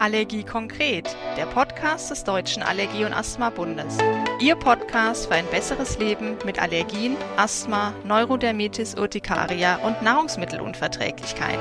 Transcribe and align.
Allergie 0.00 0.44
konkret, 0.44 1.14
der 1.36 1.44
Podcast 1.44 2.10
des 2.10 2.24
Deutschen 2.24 2.62
Allergie- 2.62 3.04
und 3.04 3.12
Asthma-Bundes. 3.12 3.98
Ihr 4.40 4.56
Podcast 4.56 5.26
für 5.26 5.34
ein 5.34 5.44
besseres 5.50 5.98
Leben 5.98 6.38
mit 6.46 6.58
Allergien, 6.58 7.18
Asthma, 7.36 7.92
Neurodermitis, 8.06 8.94
Urtikaria 8.94 9.76
und 9.86 10.00
Nahrungsmittelunverträglichkeiten. 10.00 11.60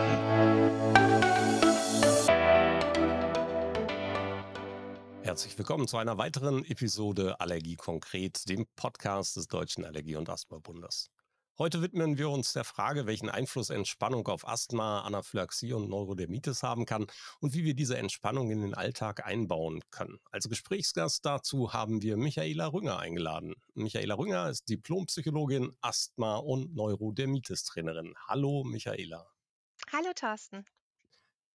Herzlich 5.21 5.57
willkommen 5.57 5.89
zu 5.89 5.97
einer 5.97 6.17
weiteren 6.17 6.63
Episode 6.63 7.41
Allergie 7.41 7.75
konkret, 7.75 8.47
dem 8.47 8.65
Podcast 8.77 9.35
des 9.35 9.49
Deutschen 9.49 9.83
Allergie- 9.83 10.15
und 10.15 10.29
Asthma-Bundes. 10.29 11.09
Heute 11.61 11.81
widmen 11.81 12.17
wir 12.17 12.29
uns 12.29 12.53
der 12.53 12.63
Frage, 12.63 13.05
welchen 13.05 13.27
Einfluss 13.27 13.69
Entspannung 13.69 14.25
auf 14.29 14.47
Asthma, 14.47 15.01
Anaphylaxie 15.01 15.73
und 15.73 15.89
Neurodermitis 15.89 16.63
haben 16.63 16.85
kann 16.85 17.05
und 17.41 17.53
wie 17.53 17.65
wir 17.65 17.73
diese 17.73 17.97
Entspannung 17.97 18.49
in 18.49 18.61
den 18.61 18.73
Alltag 18.73 19.25
einbauen 19.25 19.81
können. 19.91 20.19
Als 20.31 20.47
Gesprächsgast 20.47 21.25
dazu 21.25 21.73
haben 21.73 22.01
wir 22.01 22.15
Michaela 22.15 22.67
Rünger 22.67 22.99
eingeladen. 22.99 23.55
Michaela 23.73 24.15
Rünger 24.15 24.49
ist 24.49 24.69
Diplompsychologin, 24.69 25.75
Asthma- 25.81 26.37
und 26.37 26.77
Neurodermitis-Trainerin. 26.77 28.13
Hallo, 28.29 28.63
Michaela. 28.63 29.29
Hallo, 29.91 30.13
Thorsten. 30.15 30.63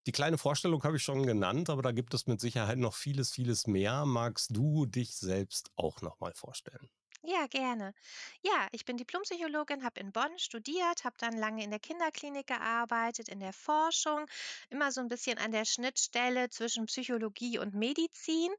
Die 0.06 0.12
kleine 0.12 0.36
Vorstellung 0.36 0.84
habe 0.84 0.98
ich 0.98 1.02
schon 1.02 1.24
genannt, 1.24 1.70
aber 1.70 1.80
da 1.80 1.92
gibt 1.92 2.12
es 2.12 2.26
mit 2.26 2.42
Sicherheit 2.42 2.76
noch 2.76 2.94
vieles, 2.94 3.32
vieles 3.32 3.66
mehr. 3.66 4.04
Magst 4.04 4.54
du 4.54 4.84
dich 4.84 5.16
selbst 5.16 5.70
auch 5.76 6.02
noch 6.02 6.20
mal 6.20 6.34
vorstellen? 6.34 6.90
Ja, 7.34 7.46
gerne. 7.48 7.94
Ja, 8.42 8.68
ich 8.72 8.84
bin 8.84 8.96
Diplompsychologin, 8.96 9.82
habe 9.82 9.98
in 10.00 10.12
Bonn 10.12 10.38
studiert, 10.38 11.04
habe 11.04 11.16
dann 11.18 11.36
lange 11.36 11.64
in 11.64 11.70
der 11.70 11.80
Kinderklinik 11.80 12.46
gearbeitet, 12.46 13.28
in 13.28 13.40
der 13.40 13.52
Forschung, 13.52 14.26
immer 14.70 14.92
so 14.92 15.00
ein 15.00 15.08
bisschen 15.08 15.38
an 15.38 15.50
der 15.50 15.64
Schnittstelle 15.64 16.48
zwischen 16.50 16.86
Psychologie 16.86 17.58
und 17.58 17.74
Medizin. 17.74 18.52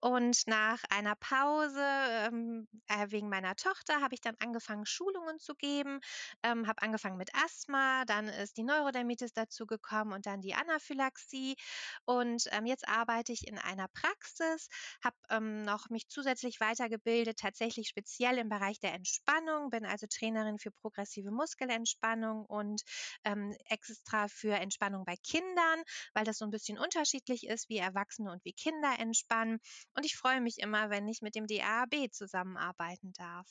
Und 0.00 0.46
nach 0.46 0.82
einer 0.90 1.14
Pause, 1.16 1.80
ähm, 1.80 2.68
äh, 2.88 3.06
wegen 3.10 3.28
meiner 3.30 3.54
Tochter 3.56 4.00
habe 4.02 4.14
ich 4.14 4.20
dann 4.20 4.34
angefangen, 4.40 4.84
Schulungen 4.84 5.38
zu 5.38 5.54
geben, 5.54 6.00
ähm, 6.42 6.66
habe 6.66 6.82
angefangen 6.82 7.16
mit 7.16 7.30
Asthma, 7.34 8.04
dann 8.04 8.28
ist 8.28 8.56
die 8.58 8.64
Neurodermitis 8.64 9.32
dazugekommen 9.32 10.12
und 10.12 10.26
dann 10.26 10.40
die 10.42 10.54
Anaphylaxie. 10.54 11.56
Und, 12.04 12.44
ähm, 12.52 12.66
jetzt 12.66 12.86
arbeite 12.88 13.32
ich 13.32 13.46
in 13.46 13.58
einer 13.58 13.88
Praxis, 13.88 14.68
habe, 15.02 15.16
ähm, 15.30 15.62
noch 15.64 15.88
mich 15.90 16.08
zusätzlich 16.08 16.60
weitergebildet, 16.60 17.38
tatsächlich 17.38 17.88
speziell 17.88 18.17
speziell 18.18 18.38
im 18.38 18.48
Bereich 18.48 18.80
der 18.80 18.94
Entspannung, 18.94 19.70
bin 19.70 19.84
also 19.84 20.08
Trainerin 20.08 20.58
für 20.58 20.72
progressive 20.72 21.30
Muskelentspannung 21.30 22.44
und 22.46 22.82
ähm, 23.24 23.54
extra 23.66 24.26
für 24.26 24.54
Entspannung 24.54 25.04
bei 25.04 25.14
Kindern, 25.22 25.82
weil 26.14 26.24
das 26.24 26.38
so 26.38 26.44
ein 26.44 26.50
bisschen 26.50 26.78
unterschiedlich 26.78 27.46
ist, 27.46 27.68
wie 27.68 27.76
Erwachsene 27.76 28.32
und 28.32 28.44
wie 28.44 28.52
Kinder 28.52 28.98
entspannen. 28.98 29.60
Und 29.94 30.04
ich 30.04 30.16
freue 30.16 30.40
mich 30.40 30.58
immer, 30.58 30.90
wenn 30.90 31.06
ich 31.06 31.22
mit 31.22 31.36
dem 31.36 31.46
DAAB 31.46 32.10
zusammenarbeiten 32.10 33.12
darf. 33.12 33.46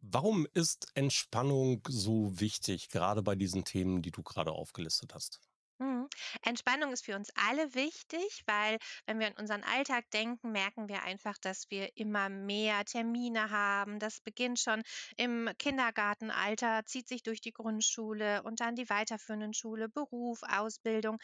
Warum 0.00 0.46
ist 0.54 0.86
Entspannung 0.94 1.82
so 1.86 2.40
wichtig, 2.40 2.88
gerade 2.88 3.22
bei 3.22 3.34
diesen 3.34 3.64
Themen, 3.64 4.00
die 4.00 4.10
du 4.10 4.22
gerade 4.22 4.52
aufgelistet 4.52 5.14
hast? 5.14 5.38
Mhm. 5.82 6.08
Entspannung 6.42 6.92
ist 6.92 7.04
für 7.04 7.16
uns 7.16 7.30
alle 7.34 7.74
wichtig, 7.74 8.44
weil 8.46 8.78
wenn 9.06 9.18
wir 9.18 9.26
an 9.26 9.32
unseren 9.32 9.64
Alltag 9.64 10.08
denken, 10.12 10.52
merken 10.52 10.88
wir 10.88 11.02
einfach, 11.02 11.36
dass 11.38 11.70
wir 11.70 11.96
immer 11.96 12.28
mehr 12.28 12.84
Termine 12.84 13.50
haben. 13.50 13.98
Das 13.98 14.20
beginnt 14.20 14.60
schon 14.60 14.82
im 15.16 15.50
Kindergartenalter, 15.58 16.84
zieht 16.84 17.08
sich 17.08 17.24
durch 17.24 17.40
die 17.40 17.52
Grundschule 17.52 18.44
und 18.44 18.60
dann 18.60 18.76
die 18.76 18.88
weiterführenden 18.88 19.54
Schule, 19.54 19.88
Beruf, 19.88 20.40
Ausbildung 20.44 21.18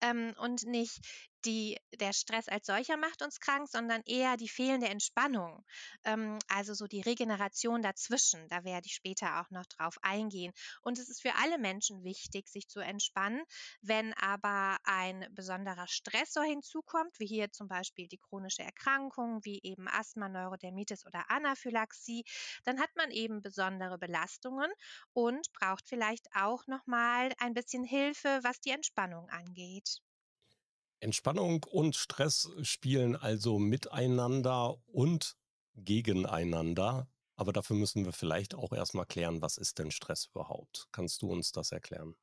ähm, 0.00 0.34
und 0.38 0.66
nicht 0.66 0.98
die, 1.44 1.78
der 1.98 2.12
Stress 2.12 2.48
als 2.48 2.66
solcher 2.66 2.96
macht 2.96 3.22
uns 3.22 3.40
krank, 3.40 3.68
sondern 3.68 4.02
eher 4.04 4.36
die 4.36 4.48
fehlende 4.48 4.88
Entspannung. 4.88 5.64
Ähm, 6.04 6.38
also 6.48 6.74
so 6.74 6.86
die 6.86 7.00
Regeneration 7.00 7.82
dazwischen. 7.82 8.48
Da 8.48 8.64
werde 8.64 8.86
ich 8.86 8.94
später 8.94 9.40
auch 9.40 9.50
noch 9.50 9.66
drauf 9.66 9.96
eingehen. 10.02 10.52
Und 10.82 10.98
es 10.98 11.08
ist 11.08 11.22
für 11.22 11.34
alle 11.36 11.58
Menschen 11.58 12.04
wichtig, 12.04 12.48
sich 12.48 12.68
zu 12.68 12.80
entspannen. 12.80 13.42
Wenn 13.82 14.12
aber 14.14 14.78
ein 14.84 15.26
besonderer 15.32 15.86
Stressor 15.88 16.44
hinzukommt, 16.44 17.18
wie 17.18 17.26
hier 17.26 17.50
zum 17.52 17.68
Beispiel 17.68 18.08
die 18.08 18.18
chronische 18.18 18.62
Erkrankung, 18.62 19.44
wie 19.44 19.60
eben 19.62 19.88
Asthma, 19.88 20.28
Neurodermitis 20.28 21.06
oder 21.06 21.30
Anaphylaxie, 21.30 22.24
dann 22.64 22.80
hat 22.80 22.90
man 22.96 23.10
eben 23.10 23.42
besondere 23.42 23.98
Belastungen 23.98 24.70
und 25.12 25.52
braucht 25.52 25.88
vielleicht 25.88 26.26
auch 26.34 26.66
nochmal 26.66 27.32
ein 27.38 27.54
bisschen 27.54 27.84
Hilfe, 27.84 28.40
was 28.42 28.60
die 28.60 28.70
Entspannung 28.70 29.28
angeht. 29.30 30.00
Entspannung 31.00 31.64
und 31.64 31.96
Stress 31.96 32.50
spielen 32.62 33.16
also 33.16 33.58
miteinander 33.58 34.76
und 34.86 35.36
gegeneinander. 35.74 37.08
Aber 37.36 37.52
dafür 37.52 37.76
müssen 37.76 38.04
wir 38.04 38.12
vielleicht 38.12 38.54
auch 38.54 38.72
erstmal 38.72 39.06
klären, 39.06 39.40
was 39.40 39.56
ist 39.56 39.78
denn 39.78 39.90
Stress 39.90 40.26
überhaupt? 40.26 40.88
Kannst 40.92 41.22
du 41.22 41.30
uns 41.30 41.52
das 41.52 41.72
erklären? 41.72 42.16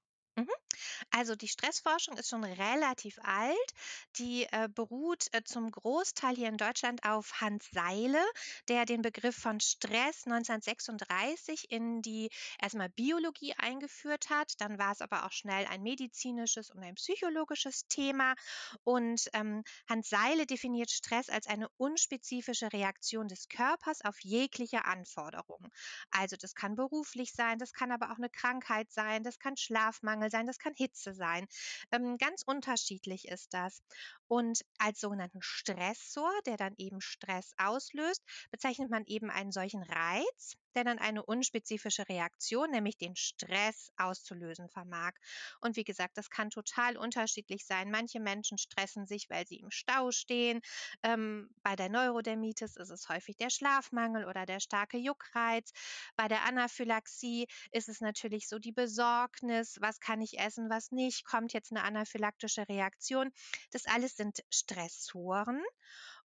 Also 1.11 1.35
die 1.35 1.47
Stressforschung 1.47 2.17
ist 2.17 2.29
schon 2.29 2.43
relativ 2.43 3.19
alt. 3.23 3.73
Die 4.17 4.43
äh, 4.51 4.67
beruht 4.73 5.27
äh, 5.33 5.43
zum 5.43 5.71
Großteil 5.71 6.35
hier 6.35 6.49
in 6.49 6.57
Deutschland 6.57 7.03
auf 7.05 7.41
Hans 7.41 7.67
Seile, 7.71 8.23
der 8.67 8.85
den 8.85 9.01
Begriff 9.01 9.35
von 9.35 9.59
Stress 9.59 10.25
1936 10.25 11.71
in 11.71 12.01
die 12.01 12.29
erstmal 12.61 12.89
Biologie 12.89 13.53
eingeführt 13.57 14.29
hat. 14.29 14.53
Dann 14.59 14.77
war 14.77 14.91
es 14.91 15.01
aber 15.01 15.25
auch 15.25 15.31
schnell 15.31 15.65
ein 15.67 15.83
medizinisches 15.83 16.71
und 16.71 16.83
ein 16.83 16.95
psychologisches 16.95 17.87
Thema. 17.87 18.35
Und 18.83 19.29
ähm, 19.33 19.63
Hans 19.89 20.09
Seile 20.09 20.45
definiert 20.45 20.91
Stress 20.91 21.29
als 21.29 21.47
eine 21.47 21.69
unspezifische 21.77 22.71
Reaktion 22.73 23.27
des 23.27 23.49
Körpers 23.49 24.01
auf 24.03 24.19
jegliche 24.21 24.85
Anforderungen. 24.85 25.71
Also 26.11 26.35
das 26.35 26.55
kann 26.55 26.75
beruflich 26.75 27.33
sein, 27.33 27.59
das 27.59 27.73
kann 27.73 27.91
aber 27.91 28.11
auch 28.11 28.17
eine 28.17 28.29
Krankheit 28.29 28.91
sein, 28.91 29.23
das 29.23 29.39
kann 29.39 29.57
Schlafmangel 29.57 30.29
sein, 30.29 30.47
das 30.47 30.59
kann 30.59 30.73
Hitze 30.75 30.86
sein. 31.13 31.45
Ähm, 31.91 32.17
ganz 32.17 32.43
unterschiedlich 32.45 33.27
ist 33.27 33.53
das. 33.53 33.83
Und 34.27 34.61
als 34.77 34.99
sogenannten 34.99 35.41
Stressor, 35.41 36.31
der 36.45 36.57
dann 36.57 36.73
eben 36.77 37.01
Stress 37.01 37.53
auslöst, 37.57 38.23
bezeichnet 38.51 38.89
man 38.89 39.05
eben 39.05 39.29
einen 39.29 39.51
solchen 39.51 39.83
Reiz, 39.83 40.57
der 40.75 40.83
dann 40.83 40.99
eine 40.99 41.25
unspezifische 41.25 42.07
Reaktion, 42.07 42.69
nämlich 42.69 42.97
den 42.97 43.15
Stress 43.15 43.91
auszulösen 43.97 44.69
vermag. 44.69 45.13
Und 45.59 45.75
wie 45.75 45.83
gesagt, 45.83 46.17
das 46.17 46.29
kann 46.29 46.51
total 46.51 46.97
unterschiedlich 46.97 47.65
sein. 47.65 47.89
Manche 47.89 48.19
Menschen 48.19 48.59
stressen 48.59 49.07
sich, 49.07 49.27
weil 49.29 49.47
sie 49.47 49.57
im 49.57 49.71
Stau 49.71 50.11
stehen. 50.11 50.61
Ähm, 51.01 51.49
bei 51.63 51.75
der 51.75 51.89
Neurodermitis 51.89 52.75
ist 52.75 52.91
es 52.91 53.09
häufig 53.09 53.38
der 53.38 53.49
Schlafmangel 53.49 54.25
oder 54.25 54.45
der 54.45 54.59
starke 54.59 54.97
Juckreiz. 54.97 55.71
Bei 56.15 56.27
der 56.27 56.45
Anaphylaxie 56.45 57.47
ist 57.71 57.89
es 57.89 57.99
natürlich 57.99 58.47
so 58.47 58.59
die 58.59 58.71
Besorgnis, 58.71 59.77
was 59.81 59.99
kann 59.99 60.21
ich 60.21 60.38
essen, 60.39 60.69
was 60.69 60.91
nicht, 60.91 61.25
kommt 61.25 61.53
jetzt 61.53 61.71
eine 61.71 61.83
anaphylaktische 61.83 62.69
Reaktion. 62.69 63.31
Das 63.71 63.85
alles 63.85 64.15
sind 64.17 64.44
Stressoren. 64.50 65.61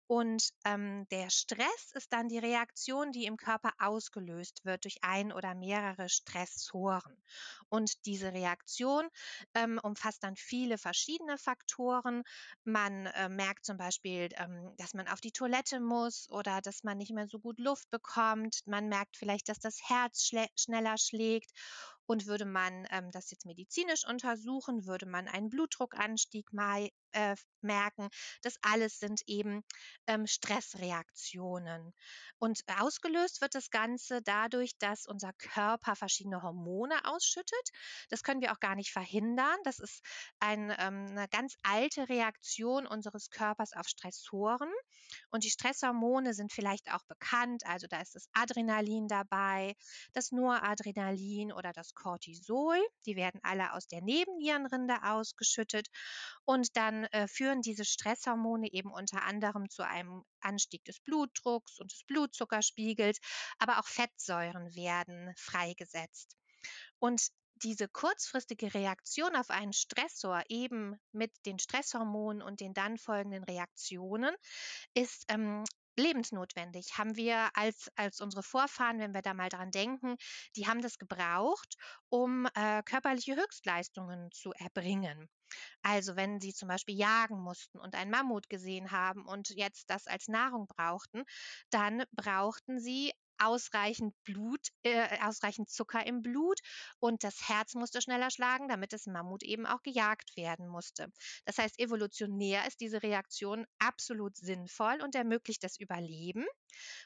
Und 0.07 0.49
ähm, 0.65 1.07
der 1.09 1.29
Stress 1.29 1.91
ist 1.93 2.11
dann 2.11 2.27
die 2.27 2.37
Reaktion, 2.37 3.13
die 3.13 3.23
im 3.23 3.37
Körper 3.37 3.71
ausgelöst 3.79 4.65
wird 4.65 4.83
durch 4.83 4.97
ein 5.03 5.31
oder 5.31 5.55
mehrere 5.55 6.09
Stressoren. 6.09 7.15
Und 7.69 8.05
diese 8.05 8.33
Reaktion 8.33 9.07
ähm, 9.53 9.79
umfasst 9.81 10.21
dann 10.23 10.35
viele 10.35 10.77
verschiedene 10.77 11.37
Faktoren. 11.37 12.23
Man 12.65 13.05
äh, 13.05 13.29
merkt 13.29 13.63
zum 13.65 13.77
Beispiel, 13.77 14.27
ähm, 14.35 14.73
dass 14.75 14.93
man 14.93 15.07
auf 15.07 15.21
die 15.21 15.31
Toilette 15.31 15.79
muss 15.79 16.29
oder 16.29 16.59
dass 16.59 16.83
man 16.83 16.97
nicht 16.97 17.13
mehr 17.13 17.29
so 17.29 17.39
gut 17.39 17.57
Luft 17.57 17.89
bekommt. 17.89 18.59
Man 18.65 18.89
merkt 18.89 19.15
vielleicht, 19.15 19.47
dass 19.47 19.59
das 19.59 19.79
Herz 19.87 20.29
schneller 20.57 20.97
schlägt 20.97 21.51
und 22.11 22.25
würde 22.25 22.43
man 22.43 22.85
ähm, 22.91 23.09
das 23.11 23.31
jetzt 23.31 23.45
medizinisch 23.45 24.05
untersuchen, 24.05 24.85
würde 24.85 25.05
man 25.05 25.29
einen 25.29 25.49
Blutdruckanstieg 25.49 26.51
mal 26.51 26.89
äh, 27.13 27.37
merken. 27.61 28.09
Das 28.41 28.55
alles 28.61 28.99
sind 28.99 29.21
eben 29.27 29.63
ähm, 30.07 30.27
Stressreaktionen. 30.27 31.93
Und 32.37 32.59
ausgelöst 32.79 33.39
wird 33.39 33.55
das 33.55 33.69
Ganze 33.69 34.21
dadurch, 34.21 34.77
dass 34.77 35.05
unser 35.05 35.31
Körper 35.33 35.95
verschiedene 35.95 36.41
Hormone 36.41 36.95
ausschüttet. 37.05 37.69
Das 38.09 38.23
können 38.23 38.41
wir 38.41 38.51
auch 38.51 38.59
gar 38.59 38.75
nicht 38.75 38.91
verhindern. 38.91 39.57
Das 39.63 39.79
ist 39.79 40.03
ein, 40.39 40.75
ähm, 40.79 41.07
eine 41.11 41.27
ganz 41.29 41.55
alte 41.63 42.09
Reaktion 42.09 42.87
unseres 42.87 43.29
Körpers 43.29 43.71
auf 43.73 43.87
Stressoren. 43.87 44.71
Und 45.29 45.43
die 45.43 45.49
Stresshormone 45.49 46.33
sind 46.33 46.51
vielleicht 46.51 46.91
auch 46.91 47.03
bekannt. 47.05 47.63
Also 47.65 47.87
da 47.87 48.01
ist 48.01 48.15
das 48.15 48.27
Adrenalin 48.33 49.07
dabei, 49.07 49.75
das 50.13 50.31
Noradrenalin 50.31 51.51
oder 51.51 51.73
das 51.73 51.93
Cortisol. 52.01 52.77
Die 53.05 53.15
werden 53.15 53.39
alle 53.43 53.73
aus 53.73 53.87
der 53.87 54.01
Nebennierenrinde 54.01 55.03
ausgeschüttet. 55.03 55.87
Und 56.45 56.75
dann 56.75 57.05
äh, 57.05 57.27
führen 57.27 57.61
diese 57.61 57.85
Stresshormone 57.85 58.71
eben 58.71 58.91
unter 58.91 59.23
anderem 59.23 59.69
zu 59.69 59.85
einem 59.85 60.23
Anstieg 60.39 60.83
des 60.85 60.99
Blutdrucks 61.01 61.79
und 61.79 61.91
des 61.91 62.03
Blutzuckerspiegels, 62.05 63.19
aber 63.59 63.79
auch 63.79 63.87
Fettsäuren 63.87 64.73
werden 64.75 65.33
freigesetzt. 65.37 66.35
Und 66.99 67.21
diese 67.63 67.87
kurzfristige 67.87 68.73
Reaktion 68.73 69.35
auf 69.35 69.51
einen 69.51 69.73
Stressor 69.73 70.43
eben 70.49 70.99
mit 71.11 71.31
den 71.45 71.59
Stresshormonen 71.59 72.41
und 72.41 72.59
den 72.59 72.73
dann 72.73 72.97
folgenden 72.97 73.43
Reaktionen 73.43 74.35
ist 74.95 75.25
ähm, 75.27 75.63
lebensnotwendig. 76.01 76.97
Haben 76.97 77.15
wir 77.15 77.49
als, 77.55 77.89
als 77.95 78.21
unsere 78.21 78.43
Vorfahren, 78.43 78.99
wenn 78.99 79.13
wir 79.13 79.21
da 79.21 79.33
mal 79.33 79.49
dran 79.49 79.71
denken, 79.71 80.15
die 80.55 80.67
haben 80.67 80.81
das 80.81 80.97
gebraucht, 80.97 81.75
um 82.09 82.47
äh, 82.55 82.83
körperliche 82.83 83.35
Höchstleistungen 83.35 84.31
zu 84.31 84.51
erbringen. 84.53 85.29
Also 85.81 86.15
wenn 86.15 86.39
sie 86.39 86.53
zum 86.53 86.67
Beispiel 86.69 86.95
jagen 86.95 87.39
mussten 87.41 87.79
und 87.79 87.95
einen 87.95 88.11
Mammut 88.11 88.49
gesehen 88.49 88.91
haben 88.91 89.25
und 89.25 89.49
jetzt 89.49 89.89
das 89.89 90.07
als 90.07 90.27
Nahrung 90.27 90.67
brauchten, 90.67 91.23
dann 91.69 92.03
brauchten 92.11 92.79
sie 92.79 93.11
ausreichend 93.41 94.13
Blut, 94.23 94.67
äh, 94.83 95.19
ausreichend 95.21 95.69
Zucker 95.69 96.05
im 96.05 96.21
Blut 96.21 96.59
und 96.99 97.23
das 97.23 97.47
Herz 97.47 97.73
musste 97.75 98.01
schneller 98.01 98.31
schlagen, 98.31 98.67
damit 98.67 98.93
das 98.93 99.05
Mammut 99.07 99.43
eben 99.43 99.65
auch 99.65 99.81
gejagt 99.83 100.35
werden 100.35 100.67
musste. 100.67 101.07
Das 101.45 101.57
heißt, 101.57 101.79
evolutionär 101.79 102.67
ist 102.67 102.81
diese 102.81 103.03
Reaktion 103.03 103.65
absolut 103.79 104.37
sinnvoll 104.37 105.01
und 105.01 105.15
ermöglicht 105.15 105.63
das 105.63 105.79
Überleben. 105.79 106.45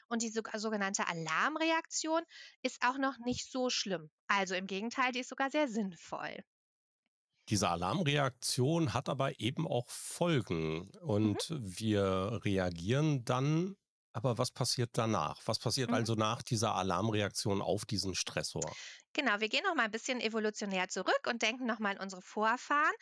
Und 0.08 0.22
die 0.22 0.30
sogenannte 0.30 1.06
Alarmreaktion 1.08 2.22
ist 2.62 2.82
auch 2.82 2.98
noch 2.98 3.18
nicht 3.18 3.50
so 3.50 3.70
schlimm. 3.70 4.10
Also 4.28 4.54
im 4.54 4.66
Gegenteil, 4.66 5.12
die 5.12 5.20
ist 5.20 5.28
sogar 5.28 5.50
sehr 5.50 5.68
sinnvoll. 5.68 6.36
Diese 7.48 7.68
Alarmreaktion 7.68 8.92
hat 8.92 9.08
aber 9.08 9.38
eben 9.38 9.66
auch 9.68 9.88
Folgen 9.88 10.90
Mhm. 11.02 11.08
und 11.08 11.54
wir 11.56 12.40
reagieren 12.44 13.24
dann. 13.24 13.76
Aber 14.16 14.36
was 14.36 14.50
passiert 14.50 14.90
danach? 14.98 15.42
Was 15.46 15.60
passiert 15.60 15.92
Mhm. 15.92 15.94
also 15.94 16.16
nach 16.16 16.42
dieser 16.42 16.74
Alarmreaktion 16.74 17.62
auf 17.62 17.84
diesen 17.84 18.16
Stressor? 18.16 18.76
Genau, 19.14 19.40
wir 19.40 19.48
gehen 19.48 19.64
noch 19.64 19.74
mal 19.74 19.84
ein 19.84 19.90
bisschen 19.90 20.20
evolutionär 20.20 20.88
zurück 20.88 21.22
und 21.26 21.42
denken 21.42 21.66
noch 21.66 21.78
mal 21.80 21.92
an 21.96 22.02
unsere 22.02 22.22
Vorfahren. 22.22 22.92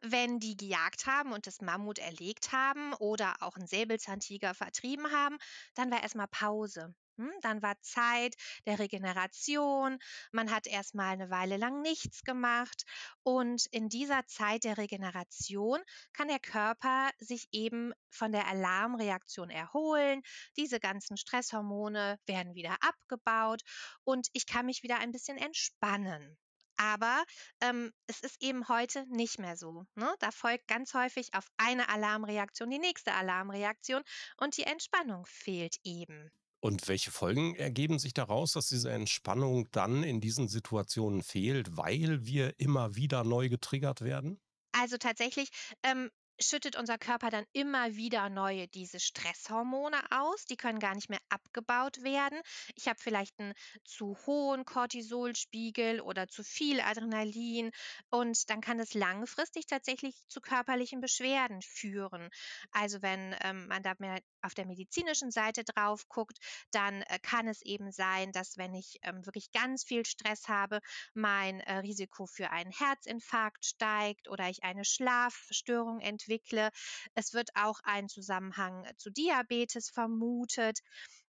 Wenn 0.00 0.38
die 0.38 0.56
gejagt 0.56 1.06
haben 1.06 1.32
und 1.32 1.46
das 1.48 1.60
Mammut 1.60 1.98
erlegt 1.98 2.52
haben 2.52 2.92
oder 2.94 3.36
auch 3.42 3.56
einen 3.56 3.66
Säbelzahntiger 3.66 4.54
vertrieben 4.54 5.10
haben, 5.12 5.38
dann 5.74 5.90
war 5.90 6.00
erst 6.02 6.14
mal 6.14 6.26
Pause. 6.28 6.94
Hm, 7.18 7.30
dann 7.42 7.62
war 7.62 7.80
Zeit 7.80 8.34
der 8.66 8.78
Regeneration. 8.78 9.98
Man 10.32 10.50
hat 10.50 10.66
erst 10.66 10.94
mal 10.94 11.16
'ne 11.16 11.30
Weile 11.30 11.56
lang 11.56 11.80
nichts 11.82 12.22
gemacht 12.22 12.84
und 13.22 13.66
in 13.70 13.88
dieser 13.88 14.26
Zeit 14.26 14.64
der 14.64 14.76
Regeneration 14.78 15.80
kann 16.12 16.28
der 16.28 16.38
Körper 16.38 17.10
sich 17.18 17.48
eben 17.52 17.92
von 18.10 18.32
der 18.32 18.46
Alarmreaktion 18.46 19.50
erholen. 19.50 20.22
Diese 20.56 20.80
ganzen 20.80 21.16
Stresshormone 21.16 22.18
werden 22.26 22.54
wieder 22.54 22.76
abgebaut 22.82 23.62
und 24.04 24.28
ich 24.32 24.46
kann 24.46 24.66
mich 24.66 24.82
wieder 24.82 24.98
ein 24.98 25.12
bisschen 25.12 25.36
entspannen. 25.38 26.36
Aber, 26.76 27.22
ähm, 27.60 27.92
es 28.06 28.20
ist 28.20 28.42
eben 28.42 28.68
heute 28.68 29.04
nicht 29.08 29.38
mehr 29.38 29.56
so, 29.56 29.84
ne? 29.94 30.14
Da 30.18 30.30
folgt 30.30 30.66
ganz 30.68 30.94
häufig 30.94 31.32
auf 31.34 31.46
eine 31.58 31.88
Alarmreaktion 31.88 32.70
die 32.70 32.78
nächste 32.78 33.12
Alarmreaktion 33.14 34.02
und 34.38 34.56
die 34.56 34.64
Entspannung 34.64 35.24
fehlt 35.26 35.76
eben. 35.84 36.30
Und 36.62 36.88
welche 36.88 37.10
Folgen 37.10 37.54
ergeben 37.56 37.98
sich 37.98 38.14
daraus, 38.14 38.52
dass 38.52 38.68
diese 38.68 38.90
Entspannung 38.90 39.68
dann 39.72 40.02
in 40.02 40.20
diesen 40.22 40.48
Situationen 40.48 41.22
fehlt, 41.22 41.76
weil 41.76 42.24
wir 42.24 42.58
immer 42.58 42.94
wieder 42.96 43.22
neu 43.24 43.48
getriggert 43.50 44.00
werden? 44.00 44.40
Also 44.72 44.96
tatsächlich, 44.98 45.50
ähm, 45.82 46.10
schüttet 46.40 46.76
unser 46.76 46.98
Körper 46.98 47.30
dann 47.30 47.44
immer 47.52 47.94
wieder 47.94 48.28
neue 48.28 48.66
diese 48.66 48.98
Stresshormone 49.00 49.98
aus. 50.10 50.44
Die 50.46 50.56
können 50.56 50.78
gar 50.80 50.94
nicht 50.94 51.08
mehr 51.10 51.20
abgebaut 51.28 52.02
werden. 52.02 52.40
Ich 52.74 52.88
habe 52.88 52.98
vielleicht 53.00 53.38
einen 53.38 53.52
zu 53.84 54.16
hohen 54.26 54.64
Cortisolspiegel 54.64 56.00
oder 56.00 56.26
zu 56.28 56.42
viel 56.42 56.80
Adrenalin 56.80 57.70
und 58.10 58.50
dann 58.50 58.60
kann 58.60 58.80
es 58.80 58.94
langfristig 58.94 59.66
tatsächlich 59.66 60.16
zu 60.28 60.40
körperlichen 60.40 61.00
Beschwerden 61.00 61.62
führen. 61.62 62.28
Also, 62.72 63.02
wenn, 63.02 63.36
ähm, 63.42 63.68
man 63.68 63.82
da 63.82 63.94
mehr 63.98 64.18
auf 64.42 64.54
der 64.54 64.66
medizinischen 64.66 65.30
Seite 65.30 65.64
drauf 65.64 66.08
guckt, 66.08 66.38
dann, 66.70 67.02
äh, 67.02 67.18
kann 67.22 67.48
es 67.48 67.62
eben 67.62 67.92
sein, 67.92 68.32
dass 68.32 68.56
wenn 68.58 68.74
ich, 68.74 68.98
ähm, 69.02 69.24
wirklich 69.26 69.52
ganz 69.52 69.84
viel 69.84 70.04
Stress 70.06 70.48
habe, 70.48 70.80
mein, 71.14 71.60
äh, 71.60 71.78
Risiko 71.78 72.26
für 72.26 72.50
einen 72.50 72.72
Herzinfarkt 72.72 73.64
steigt 73.64 74.28
oder 74.28 74.48
ich 74.48 74.64
eine 74.64 74.84
Schlafstörung 74.84 76.00
entwickle. 76.00 76.70
Es 77.14 77.32
wird 77.32 77.50
auch 77.54 77.80
ein 77.84 78.08
Zusammenhang 78.08 78.86
zu 78.98 79.10
Diabetes 79.10 79.90
vermutet. 79.90 80.80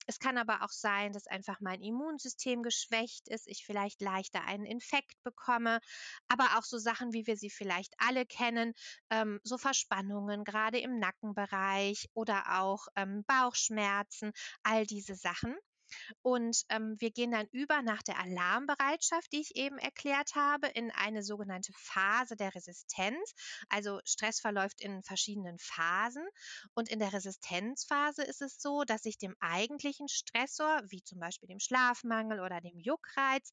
Es 0.08 0.20
kann 0.20 0.38
aber 0.38 0.64
auch 0.64 0.72
sein, 0.72 1.14
dass 1.14 1.28
einfach 1.28 1.60
mein 1.62 1.82
Immunsystem 1.82 2.64
geschwächt 2.64 3.28
ist, 3.30 3.48
ich 3.48 3.66
vielleicht 3.66 4.02
leichter 4.02 4.44
einen 4.46 4.66
Infekt 4.66 5.22
bekomme, 5.24 5.80
aber 6.28 6.58
auch 6.58 6.64
so 6.64 6.78
Sachen, 6.78 7.14
wie 7.14 7.28
wir 7.28 7.38
sie 7.38 7.50
vielleicht 7.50 7.94
alle 7.98 8.26
kennen, 8.26 8.74
ähm, 9.10 9.40
so 9.44 9.58
Verspannungen, 9.58 10.44
gerade 10.44 10.80
im 10.80 11.00
Nackenbereich 11.00 12.10
oder 12.14 12.60
auch, 12.62 12.88
ähm, 12.96 13.24
Bauchschmerzen, 13.26 14.32
all 14.64 14.86
diese 14.86 15.16
Sachen. 15.16 15.56
Und, 16.22 16.64
ähm, 16.70 16.96
wir 17.00 17.12
gehen 17.12 17.32
dann 17.32 17.48
über 17.52 17.82
nach 17.82 18.04
der 18.04 18.20
Alarmbereitschaft, 18.20 19.32
die 19.32 19.42
ich 19.42 19.56
eben 19.56 19.78
erklärt 19.78 20.36
habe, 20.36 20.68
in 20.68 20.92
eine 20.92 21.24
sogenannte 21.24 21.74
Phase 21.76 22.36
der 22.36 22.54
Resistenz. 22.56 23.34
Also, 23.70 24.00
Stress 24.06 24.40
verläuft 24.40 24.82
in 24.82 25.04
verschiedenen 25.04 25.58
Phasen 25.60 26.26
und 26.74 26.90
in 26.90 27.00
der 27.00 27.14
Resistenzphase 27.14 28.24
ist 28.24 28.42
es 28.42 28.62
so, 28.62 28.84
dass 28.84 29.06
ich 29.06 29.18
dem 29.18 29.36
eigentlichen 29.40 30.08
Stressor, 30.08 30.82
wie 30.88 31.04
zum 31.04 31.20
Beispiel 31.20 31.48
dem 31.48 31.60
Schlafmangel 31.60 32.40
oder 32.40 32.62
dem 32.62 32.80
Juckreiz, 32.80 33.52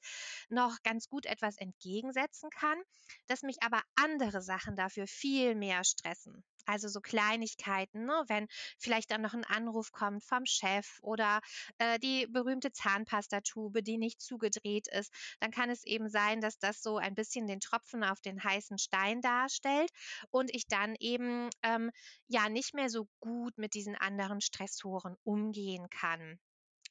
noch 0.49 0.83
ganz 0.83 1.09
gut 1.09 1.27
etwas 1.27 1.57
entgegensetzen 1.57 2.51
kann, 2.51 2.79
dass 3.27 3.43
mich 3.43 3.63
aber 3.63 3.83
andere 3.95 4.43
Sachen 4.43 4.77
dafür 4.77 5.07
viel 5.07 5.55
mehr 5.55 5.85
stressen. 5.85 6.45
Also, 6.71 6.89
so 6.89 7.01
Kleinigkeiten, 7.01 8.07
ne, 8.07 8.25
wenn 8.29 8.47
vielleicht 8.79 9.11
dann 9.11 9.23
noch 9.23 9.35
ein 9.35 9.45
Anruf 9.45 9.93
kommt 9.93 10.25
vom 10.25 10.47
Chef 10.47 10.99
oder 11.03 11.41
äh, 11.79 11.99
die 11.99 12.27
berühmte 12.29 12.73
Zahnpastatube, 12.73 13.83
die 13.83 13.99
nicht 13.99 14.21
zugedreht 14.21 14.87
ist, 14.89 15.13
dann 15.41 15.51
kann 15.51 15.71
es 15.71 15.85
eben 15.85 16.09
sein, 16.09 16.41
dass 16.41 16.59
das 16.59 16.83
so 16.83 16.99
ein 16.99 17.15
bisschen 17.15 17.47
den 17.47 17.61
Tropfen 17.61 18.05
auf 18.05 18.21
den 18.21 18.43
heißen 18.43 18.79
Stein 18.79 19.21
darstellt 19.21 19.91
und 20.31 20.55
ich 20.55 20.67
dann 20.69 20.95
eben 21.01 21.51
ähm, 21.63 21.91
ja 22.29 22.49
nicht 22.49 22.75
mehr 22.75 22.89
so 22.89 23.09
gut 23.21 23.59
mit 23.59 23.75
diesen 23.75 23.97
anderen 23.97 24.41
Stressoren 24.41 25.17
umgehen 25.25 25.89
kann. 25.91 26.39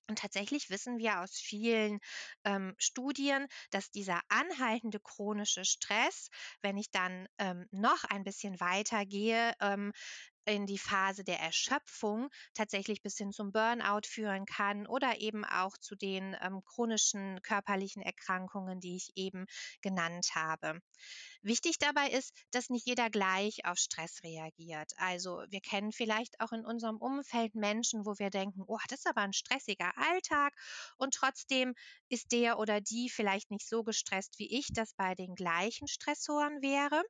Und 0.10 0.18
tatsächlich 0.20 0.72
wissen 0.72 0.98
wir 0.98 1.22
aus 1.22 1.36
vielen 1.36 2.00
ähm, 2.44 2.74
Studien, 2.80 3.48
dass 3.70 3.92
dieser 3.92 4.22
anhaltende 4.28 5.00
chronische 5.00 5.66
Stress, 5.66 6.30
wenn 6.62 6.78
ich 6.78 6.90
dann 6.90 7.28
ähm, 7.38 7.68
noch 7.72 8.04
ein 8.06 8.24
bisschen 8.24 8.60
weiter 8.60 9.06
gehe, 9.06 9.54
ähm, 9.62 9.94
in 10.46 10.66
die 10.66 10.78
Phase 10.78 11.24
der 11.24 11.40
Erschöpfung 11.40 12.30
tatsächlich 12.54 13.02
bis 13.02 13.18
hin 13.18 13.32
zum 13.32 13.52
Burnout 13.52 14.08
führen 14.08 14.46
kann 14.46 14.88
oder 14.88 15.20
eben 15.20 15.46
auch 15.46 15.78
zu 15.78 15.96
den 15.96 16.36
ähm, 16.42 16.62
chronischen 16.66 17.42
körperlichen 17.42 18.02
Erkrankungen, 18.02 18.80
die 18.80 18.96
ich 18.96 19.12
eben 19.16 19.46
genannt 19.82 20.28
habe. 20.36 20.80
Wichtig 21.42 21.78
dabei 21.80 22.10
ist, 22.10 22.34
dass 22.52 22.70
nicht 22.70 22.86
jeder 22.88 23.10
gleich 23.10 23.66
auf 23.66 23.78
Stress 23.78 24.24
reagiert. 24.24 24.92
Also 24.98 25.44
wir 25.50 25.62
kennen 25.62 25.92
vielleicht 25.92 26.40
auch 26.40 26.52
in 26.52 26.66
unserem 26.66 26.98
Umfeld 26.98 27.56
Menschen, 27.56 28.06
wo 28.06 28.18
wir 28.20 28.30
denken, 28.30 28.64
oh, 28.68 28.78
das 28.90 29.00
ist 29.00 29.08
aber 29.08 29.22
ein 29.22 29.34
stressiger 29.34 29.92
Alltag 29.98 30.54
und 30.98 31.14
trotzdem 31.14 31.74
ist 32.10 32.32
der 32.32 32.60
oder 32.60 32.82
die 32.82 33.10
vielleicht 33.10 33.52
nicht 33.52 33.68
so 33.68 33.84
gestresst, 33.84 34.40
wie 34.40 34.58
ich 34.60 34.68
das 34.74 34.94
bei 34.94 35.16
den 35.16 35.36
gleichen 35.36 35.88
Stressoren 35.88 36.62
wäre, 36.62 37.04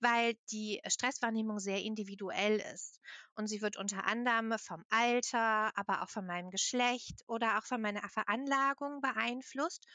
weil 0.00 0.34
die 0.50 0.80
Stresswahrnehmung 0.86 1.58
sehr 1.58 1.82
individuell 1.82 2.58
ist. 2.71 2.71
list 2.72 2.98
Und 3.34 3.46
sie 3.46 3.62
wird 3.62 3.76
unter 3.76 4.04
anderem 4.04 4.58
vom 4.58 4.84
Alter, 4.90 5.76
aber 5.76 6.02
auch 6.02 6.10
von 6.10 6.26
meinem 6.26 6.50
Geschlecht 6.50 7.22
oder 7.26 7.58
auch 7.58 7.64
von 7.64 7.80
meiner 7.80 8.06
Veranlagung 8.08 9.00
beeinflusst. 9.00 9.86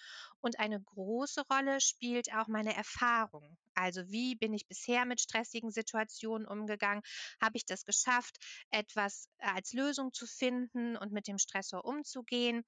Und 0.41 0.59
eine 0.59 0.81
große 0.81 1.43
Rolle 1.51 1.79
spielt 1.81 2.33
auch 2.33 2.47
meine 2.47 2.75
Erfahrung. 2.75 3.57
Also 3.77 4.09
wie 4.09 4.33
bin 4.33 4.53
ich 4.53 4.67
bisher 4.67 5.05
mit 5.05 5.21
stressigen 5.21 5.69
Situationen 5.69 6.47
umgegangen? 6.47 7.03
Habe 7.39 7.57
ich 7.57 7.65
das 7.65 7.85
geschafft, 7.85 8.37
etwas 8.71 9.29
äh, 9.37 9.49
als 9.51 9.71
Lösung 9.73 10.13
zu 10.13 10.25
finden 10.25 10.97
und 10.97 11.11
mit 11.11 11.27
dem 11.27 11.37
Stressor 11.37 11.85
umzugehen? 11.85 12.65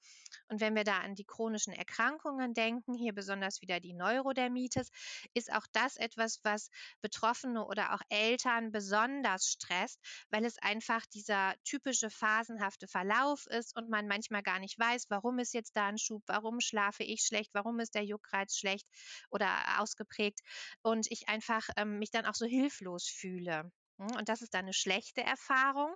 Und 0.50 0.62
wenn 0.62 0.76
wir 0.76 0.84
da 0.84 1.00
an 1.00 1.16
die 1.16 1.26
chronischen 1.26 1.74
Erkrankungen 1.74 2.54
denken, 2.54 2.94
hier 2.94 3.14
besonders 3.14 3.62
wieder 3.62 3.80
die 3.80 3.94
Neurodermitis, 3.94 4.92
ist 5.34 5.52
auch 5.52 5.66
das 5.72 5.98
etwas, 5.98 6.42
was 6.44 6.70
Betroffene 7.02 7.66
oder 7.66 7.96
auch 7.96 8.02
Eltern 8.10 8.72
besonders 8.72 9.48
stresst, 9.48 10.00
weil 10.30 10.46
es 10.46 10.59
einfach 10.64 11.06
dieser 11.08 11.56
typische 11.64 12.10
phasenhafte 12.10 12.88
Verlauf 12.88 13.46
ist 13.48 13.76
und 13.76 13.90
man 13.90 14.08
manchmal 14.08 14.44
gar 14.44 14.60
nicht 14.60 14.78
weiß, 14.80 15.10
warum 15.10 15.40
ist 15.40 15.54
jetzt 15.54 15.76
da 15.76 15.88
ein 15.88 15.98
Schub, 15.98 16.24
warum 16.28 16.60
schlafe 16.60 17.04
ich 17.04 17.22
schlecht, 17.22 17.54
warum 17.54 17.80
ist 17.80 17.96
der 17.96 18.06
Juckreiz 18.06 18.58
schlecht 18.58 18.88
oder 19.30 19.80
ausgeprägt 19.80 20.40
und 20.82 21.08
ich 21.12 21.30
einfach 21.30 21.68
ähm, 21.78 22.00
mich 22.00 22.12
dann 22.12 22.26
auch 22.26 22.36
so 22.36 22.46
hilflos 22.46 23.08
fühle. 23.08 23.72
Hm, 24.00 24.16
und 24.18 24.30
das 24.30 24.42
ist 24.42 24.54
dann 24.54 24.66
eine 24.66 24.74
schlechte 24.74 25.22
Erfahrung. 25.22 25.94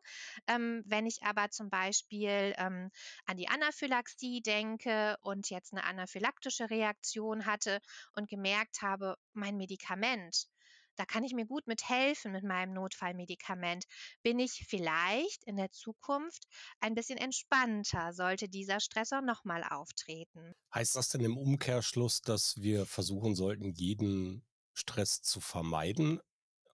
Ähm, 0.48 0.84
wenn 0.86 1.06
ich 1.06 1.24
aber 1.24 1.50
zum 1.50 1.70
Beispiel, 1.70 2.54
ähm, 2.58 2.92
an 3.26 3.38
die 3.38 3.48
Anaphylaxie 3.48 4.42
denke 4.42 5.18
und 5.22 5.50
jetzt 5.50 5.74
eine 5.74 5.84
anaphylaktische 5.86 6.70
Reaktion 6.70 7.46
hatte 7.46 7.80
und 8.14 8.30
gemerkt 8.30 8.82
habe, 8.82 9.16
mein 9.34 9.58
Medikament, 9.58 10.48
da 10.96 11.06
kann 11.06 11.24
ich 11.24 11.34
mir 11.34 11.46
gut 11.46 11.68
mit 11.68 11.88
helfen 11.90 12.32
mit 12.32 12.44
meinem 12.44 12.74
Notfallmedikament, 12.74 13.86
bin 14.24 14.40
ich 14.40 14.66
vielleicht 14.68 15.44
in 15.46 15.56
der 15.58 15.72
Zukunft 15.72 16.44
ein 16.80 16.96
bisschen 16.96 17.18
entspannter, 17.18 18.14
sollte 18.14 18.50
dieser 18.50 18.80
Stressor 18.80 19.22
noch 19.22 19.44
mal 19.46 19.64
auftreten. 19.64 20.54
Heißt 20.74 20.96
das 20.98 21.08
denn 21.10 21.24
im 21.24 21.38
Umkehrschluss, 21.38 22.22
dass 22.22 22.58
wir 22.62 22.86
versuchen 22.86 23.34
sollten, 23.36 23.72
jeden 23.72 24.46
Stress 24.74 25.22
zu 25.22 25.40
vermeiden 25.40 26.20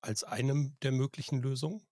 als 0.01 0.23
einem 0.23 0.77
der 0.81 0.91
möglichen 0.93 1.41
Lösungen? 1.41 1.87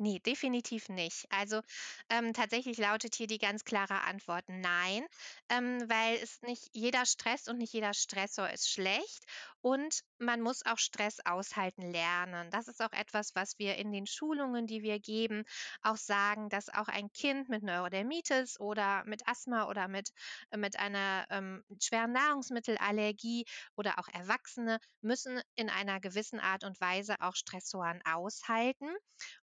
Ne, 0.00 0.20
definitiv 0.20 0.88
nicht. 0.88 1.26
Also, 1.30 1.60
ähm, 2.08 2.32
tatsächlich 2.32 2.78
lautet 2.78 3.16
hier 3.16 3.26
die 3.26 3.38
ganz 3.38 3.64
klare 3.64 4.02
Antwort 4.02 4.44
nein, 4.48 5.04
ähm, 5.48 5.80
weil 5.90 6.14
es 6.22 6.40
nicht 6.42 6.68
jeder 6.72 7.04
Stress 7.04 7.48
und 7.48 7.58
nicht 7.58 7.72
jeder 7.72 7.94
Stressor 7.94 8.48
ist 8.50 8.70
schlecht 8.70 9.24
und 9.60 10.02
man 10.18 10.40
muss 10.40 10.64
auch 10.64 10.78
Stress 10.78 11.18
aushalten 11.24 11.90
lernen. 11.90 12.48
Das 12.52 12.68
ist 12.68 12.80
auch 12.80 12.92
etwas, 12.92 13.34
was 13.34 13.58
wir 13.58 13.74
in 13.76 13.90
den 13.90 14.06
Schulungen, 14.06 14.68
die 14.68 14.82
wir 14.82 15.00
geben, 15.00 15.42
auch 15.82 15.96
sagen, 15.96 16.48
dass 16.48 16.68
auch 16.68 16.86
ein 16.86 17.10
Kind 17.12 17.48
mit 17.48 17.64
Neurodermitis 17.64 18.60
oder 18.60 19.02
mit 19.04 19.26
Asthma 19.26 19.66
oder 19.68 19.88
mit 19.88 20.10
äh, 20.50 20.56
mit 20.58 20.78
einer, 20.78 21.26
ähm, 21.30 21.64
schweren 21.82 22.12
Nahrungsmittelallergie 22.12 23.46
oder 23.76 23.98
auch 23.98 24.06
Erwachsene 24.08 24.78
müssen 25.00 25.40
in 25.56 25.70
einer 25.70 25.98
gewissen 26.00 26.38
Art 26.38 26.62
und 26.62 26.80
Weise 26.80 27.16
auch 27.20 27.34
Stressoren 27.34 28.00
aushalten. 28.04 28.88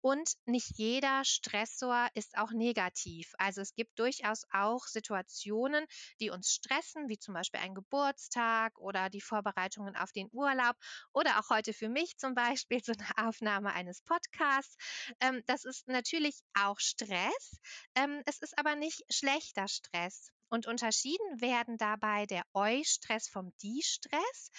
Und 0.01 0.33
nicht 0.47 0.79
jeder 0.79 1.25
Stressor 1.25 2.09
ist 2.15 2.37
auch 2.39 2.53
negativ. 2.53 3.33
Also 3.39 3.61
es 3.61 3.75
gibt 3.75 3.99
durchaus 3.99 4.45
auch 4.53 4.87
Situationen, 4.87 5.85
die 6.21 6.31
uns 6.31 6.53
stressen, 6.53 7.09
wie 7.09 7.19
zum 7.19 7.35
Beispiel 7.35 7.61
ein 7.61 7.75
Geburtstag 7.75 8.79
oder 8.79 9.11
die 9.11 9.21
Vorbereitungen 9.21 9.97
auf 9.97 10.13
den 10.13 10.29
Urlaub 10.33 10.77
oder 11.13 11.39
auch 11.39 11.51
heute 11.51 11.73
für 11.73 11.89
mich 11.89 12.17
zum 12.17 12.35
Beispiel 12.35 12.83
so 12.83 12.93
eine 12.93 13.29
Aufnahme 13.29 13.73
eines 13.73 14.03
Podcasts. 14.03 14.77
Ähm, 15.21 15.43
das 15.47 15.65
ist 15.65 15.89
natürlich 15.89 16.41
auch 16.55 16.79
Stress. 16.79 17.61
Ähm, 17.95 18.23
es 18.27 18.39
ist 18.39 18.59
aber 18.59 18.77
nicht 18.77 19.03
schlechter 19.11 19.69
Stress. 19.69 20.31
Und 20.51 20.67
unterschieden 20.67 21.41
werden 21.41 21.79
dabei 21.79 22.27
der 22.27 22.43
Eu-Stress 22.55 23.29
vom 23.29 23.53
Di-Stress. 23.63 24.51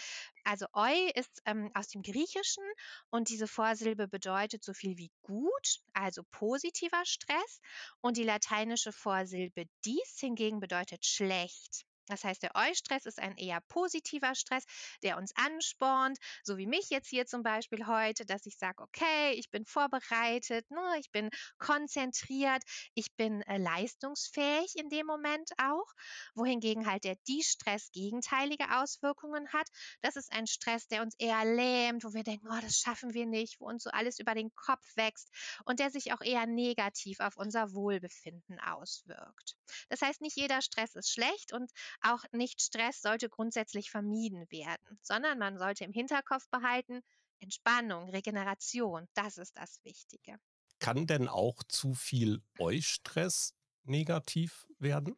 Also 0.43 0.65
Eu 0.73 1.11
ist 1.15 1.41
ähm, 1.45 1.69
aus 1.73 1.89
dem 1.89 2.01
Griechischen 2.01 2.63
und 3.09 3.29
diese 3.29 3.47
Vorsilbe 3.47 4.07
bedeutet 4.07 4.63
so 4.63 4.73
viel 4.73 4.97
wie 4.97 5.11
gut, 5.21 5.81
also 5.93 6.23
positiver 6.31 7.05
Stress. 7.05 7.59
Und 7.99 8.17
die 8.17 8.23
lateinische 8.23 8.91
Vorsilbe 8.91 9.65
dies 9.85 10.17
hingegen 10.19 10.59
bedeutet 10.59 11.05
schlecht. 11.05 11.85
Das 12.11 12.25
heißt, 12.25 12.43
der 12.43 12.55
Eustress 12.55 13.05
ist 13.05 13.19
ein 13.19 13.37
eher 13.37 13.61
positiver 13.69 14.35
Stress, 14.35 14.65
der 15.01 15.17
uns 15.17 15.31
anspornt, 15.35 16.17
so 16.43 16.57
wie 16.57 16.67
mich 16.67 16.89
jetzt 16.89 17.07
hier 17.07 17.25
zum 17.25 17.41
Beispiel 17.41 17.87
heute, 17.87 18.25
dass 18.25 18.45
ich 18.45 18.57
sage, 18.57 18.83
okay, 18.83 19.31
ich 19.35 19.49
bin 19.49 19.65
vorbereitet, 19.65 20.69
ne, 20.69 20.97
ich 20.99 21.09
bin 21.11 21.29
konzentriert, 21.57 22.63
ich 22.95 23.15
bin 23.15 23.41
äh, 23.43 23.57
leistungsfähig 23.57 24.75
in 24.75 24.89
dem 24.89 25.05
Moment 25.05 25.51
auch. 25.57 25.87
Wohingegen 26.35 26.85
halt 26.85 27.05
der 27.05 27.15
Die-Stress 27.27 27.91
gegenteilige 27.93 28.65
Auswirkungen 28.81 29.47
hat. 29.53 29.67
Das 30.01 30.17
ist 30.17 30.33
ein 30.33 30.47
Stress, 30.47 30.87
der 30.87 31.03
uns 31.03 31.15
eher 31.17 31.45
lähmt, 31.45 32.03
wo 32.03 32.13
wir 32.13 32.23
denken, 32.23 32.47
oh, 32.51 32.61
das 32.61 32.77
schaffen 32.77 33.13
wir 33.13 33.25
nicht, 33.25 33.61
wo 33.61 33.69
uns 33.69 33.83
so 33.83 33.89
alles 33.91 34.19
über 34.19 34.33
den 34.33 34.53
Kopf 34.55 34.85
wächst 34.97 35.29
und 35.63 35.79
der 35.79 35.91
sich 35.91 36.11
auch 36.11 36.21
eher 36.21 36.45
negativ 36.45 37.21
auf 37.21 37.37
unser 37.37 37.73
Wohlbefinden 37.73 38.59
auswirkt. 38.59 39.55
Das 39.87 40.01
heißt, 40.01 40.19
nicht 40.19 40.35
jeder 40.35 40.61
Stress 40.61 40.95
ist 40.95 41.09
schlecht 41.09 41.53
und 41.53 41.71
auch 42.01 42.23
Nicht-Stress 42.31 43.01
sollte 43.01 43.29
grundsätzlich 43.29 43.91
vermieden 43.91 44.49
werden, 44.51 44.99
sondern 45.01 45.37
man 45.37 45.57
sollte 45.57 45.83
im 45.83 45.93
Hinterkopf 45.93 46.47
behalten, 46.49 47.01
Entspannung, 47.39 48.09
Regeneration, 48.09 49.07
das 49.13 49.37
ist 49.37 49.57
das 49.57 49.83
Wichtige. 49.83 50.37
Kann 50.79 51.07
denn 51.07 51.27
auch 51.27 51.63
zu 51.67 51.93
viel 51.93 52.41
Eustress 52.59 53.53
negativ 53.83 54.67
werden? 54.79 55.15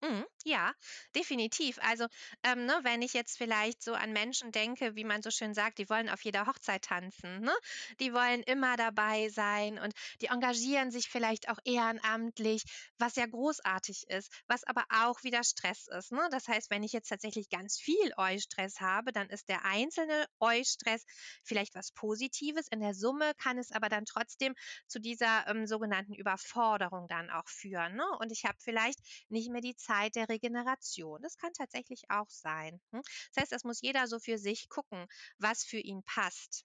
Mhm, 0.00 0.24
ja, 0.44 0.72
definitiv. 1.16 1.78
Also, 1.82 2.06
ähm, 2.44 2.66
ne, 2.66 2.78
wenn 2.84 3.02
ich 3.02 3.14
jetzt 3.14 3.36
vielleicht 3.36 3.82
so 3.82 3.94
an 3.94 4.12
Menschen 4.12 4.52
denke, 4.52 4.94
wie 4.94 5.02
man 5.02 5.22
so 5.22 5.30
schön 5.32 5.54
sagt, 5.54 5.78
die 5.78 5.88
wollen 5.90 6.08
auf 6.08 6.22
jeder 6.24 6.46
Hochzeit 6.46 6.82
tanzen, 6.84 7.40
ne? 7.40 7.52
Die 7.98 8.12
wollen 8.14 8.44
immer 8.44 8.76
dabei 8.76 9.28
sein 9.28 9.76
und 9.80 9.92
die 10.20 10.26
engagieren 10.26 10.92
sich 10.92 11.08
vielleicht 11.08 11.48
auch 11.48 11.58
ehrenamtlich, 11.64 12.62
was 12.98 13.16
ja 13.16 13.26
großartig 13.26 14.04
ist, 14.08 14.30
was 14.46 14.62
aber 14.62 14.84
auch 14.88 15.24
wieder 15.24 15.42
Stress 15.42 15.88
ist, 15.88 16.12
ne? 16.12 16.28
Das 16.30 16.46
heißt, 16.46 16.70
wenn 16.70 16.84
ich 16.84 16.92
jetzt 16.92 17.08
tatsächlich 17.08 17.48
ganz 17.48 17.76
viel 17.80 18.12
Eustress 18.16 18.80
habe, 18.80 19.10
dann 19.10 19.28
ist 19.30 19.48
der 19.48 19.64
einzelne 19.64 20.26
Eustress 20.38 21.04
vielleicht 21.42 21.74
was 21.74 21.90
Positives. 21.90 22.68
In 22.68 22.78
der 22.80 22.94
Summe 22.94 23.32
kann 23.36 23.58
es 23.58 23.72
aber 23.72 23.88
dann 23.88 24.04
trotzdem 24.04 24.54
zu 24.86 25.00
dieser 25.00 25.46
ähm, 25.48 25.66
sogenannten 25.66 26.14
Überforderung 26.14 27.08
dann 27.08 27.30
auch 27.30 27.48
führen, 27.48 27.96
ne? 27.96 28.04
Und 28.20 28.30
ich 28.30 28.44
habe 28.44 28.58
vielleicht 28.60 29.00
nicht 29.28 29.50
mehr 29.50 29.60
die 29.60 29.74
Zeit 29.76 29.87
der 30.16 30.28
Regeneration. 30.28 31.20
Das 31.22 31.36
kann 31.36 31.52
tatsächlich 31.52 32.02
auch 32.10 32.28
sein. 32.28 32.80
hm? 32.92 33.02
Das 33.34 33.42
heißt, 33.42 33.52
das 33.52 33.64
muss 33.64 33.80
jeder 33.82 34.06
so 34.08 34.18
für 34.18 34.38
sich 34.38 34.68
gucken, 34.68 35.06
was 35.38 35.64
für 35.64 35.78
ihn 35.78 36.02
passt. 36.04 36.64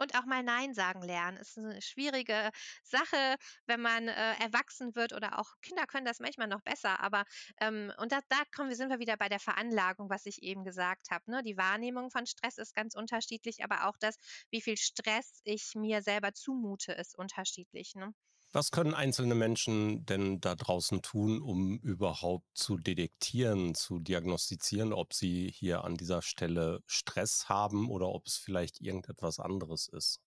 Und 0.00 0.14
auch 0.16 0.24
mal 0.26 0.42
Nein 0.42 0.74
sagen 0.74 1.02
lernen 1.02 1.36
ist 1.38 1.58
eine 1.58 1.80
schwierige 1.82 2.50
Sache, 2.82 3.36
wenn 3.66 3.80
man, 3.80 4.08
äh, 4.08 4.34
erwachsen 4.42 4.94
wird 4.94 5.12
oder 5.12 5.38
auch 5.38 5.54
Kinder 5.62 5.86
können 5.86 6.06
das 6.06 6.18
manchmal 6.20 6.48
noch 6.48 6.62
besser, 6.62 7.00
aber, 7.00 7.24
ähm 7.60 7.92
und 7.98 8.10
da 8.12 8.20
da 8.28 8.42
kommen 8.54 8.70
wir 8.70 8.76
sind 8.76 8.88
wir 8.90 8.98
wieder 9.00 9.16
bei 9.18 9.28
der 9.28 9.40
Veranlagung, 9.40 10.08
was 10.10 10.26
ich 10.26 10.42
eben 10.42 10.64
gesagt 10.64 11.10
habe, 11.10 11.30
ne? 11.30 11.42
Die 11.42 11.56
Wahrnehmung 11.58 12.10
von 12.10 12.26
Stress 12.26 12.58
ist 12.58 12.74
ganz 12.74 12.94
unterschiedlich, 12.96 13.64
aber 13.64 13.86
auch 13.88 13.96
das, 14.00 14.16
wie 14.50 14.62
viel 14.62 14.76
Stress 14.78 15.40
ich 15.44 15.74
mir 15.74 16.02
selber 16.02 16.32
zumute, 16.34 16.92
ist 16.92 17.16
unterschiedlich, 17.16 17.94
ne? 17.94 18.12
Was 18.52 18.70
können 18.70 18.94
einzelne 18.94 19.34
Menschen 19.34 20.06
denn 20.06 20.40
da 20.40 20.54
draußen 20.54 21.02
tun, 21.02 21.40
um 21.42 21.78
überhaupt 21.80 22.46
zu 22.54 22.76
detektieren, 22.78 23.74
zu 23.74 23.98
diagnostizieren, 23.98 24.92
ob 24.94 25.12
sie 25.14 25.50
hier 25.50 25.84
an 25.84 25.96
dieser 25.96 26.22
Stelle 26.22 26.82
Stress 26.86 27.48
haben 27.50 27.90
oder 27.90 28.08
ob 28.08 28.26
es 28.26 28.36
vielleicht 28.36 28.80
irgendetwas 28.80 29.38
anderes 29.38 29.88
ist? 29.88 30.20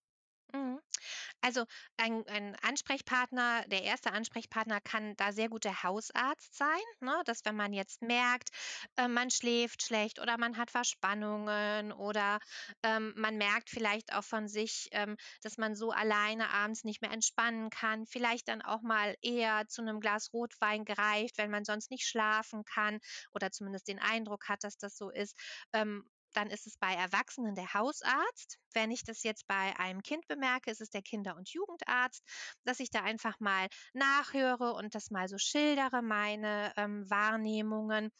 Also 1.45 1.65
ein 1.97 2.27
ein 2.27 2.55
Ansprechpartner 2.63 3.65
der 3.67 3.83
erste 3.83 4.11
Ansprechpartner 4.11 4.81
kann 4.81 5.15
da 5.15 5.31
sehr 5.31 5.47
gut 5.49 5.63
der 5.63 5.83
Hausarzt 5.83 6.55
sein, 6.57 6.81
ne? 7.01 7.21
Dass 7.25 7.45
wenn 7.45 7.55
man 7.55 7.71
jetzt 7.71 8.01
merkt, 8.01 8.49
äh, 8.97 9.07
man 9.07 9.29
schläft 9.29 9.83
schlecht 9.83 10.19
oder 10.19 10.37
man 10.39 10.57
hat 10.57 10.71
Verspannungen 10.71 11.91
oder, 11.91 12.39
ähm, 12.83 13.13
man 13.15 13.37
merkt 13.37 13.69
vielleicht 13.69 14.13
auch 14.13 14.23
von 14.23 14.47
sich, 14.47 14.87
ähm, 14.91 15.17
dass 15.41 15.57
man 15.57 15.75
so 15.75 15.91
alleine 15.91 16.49
abends 16.49 16.83
nicht 16.83 17.01
mehr 17.01 17.11
entspannen 17.11 17.69
kann, 17.69 18.05
vielleicht 18.07 18.47
dann 18.47 18.61
auch 18.63 18.81
mal 18.81 19.15
eher 19.21 19.67
zu 19.67 19.81
einem 19.83 19.99
Glas 19.99 20.33
Rotwein 20.33 20.83
greift, 20.83 21.37
wenn 21.37 21.51
man 21.51 21.63
sonst 21.65 21.91
nicht 21.91 22.07
schlafen 22.07 22.65
kann 22.65 22.99
oder 23.33 23.51
zumindest 23.51 23.87
den 23.87 23.99
Eindruck 23.99 24.49
hat, 24.49 24.63
dass 24.63 24.77
das 24.77 24.97
so 24.97 25.09
ist. 25.11 25.37
Ähm, 25.73 26.09
dann 26.35 26.49
ist 26.49 26.67
es 26.67 26.77
bei 26.77 26.93
Erwachsenen 26.93 27.55
der 27.55 27.73
Hausarzt. 27.73 28.59
Wenn 28.73 28.91
ich 28.91 29.03
das 29.03 29.23
jetzt 29.23 29.47
bei 29.47 29.77
einem 29.79 30.01
Kind 30.01 30.27
bemerke, 30.27 30.71
ist 30.71 30.81
es 30.81 30.89
der 30.89 31.01
Kinder- 31.01 31.35
und 31.35 31.49
Jugendarzt, 31.49 32.23
dass 32.63 32.79
ich 32.79 32.89
da 32.89 33.01
einfach 33.01 33.39
mal 33.39 33.67
nachhöre 33.93 34.73
und 34.73 34.95
das 34.95 35.11
mal 35.11 35.27
so 35.27 35.37
schildere, 35.37 36.01
meine 36.01 36.73
ähm, 36.77 37.09
Wahrnehmungen 37.09 38.11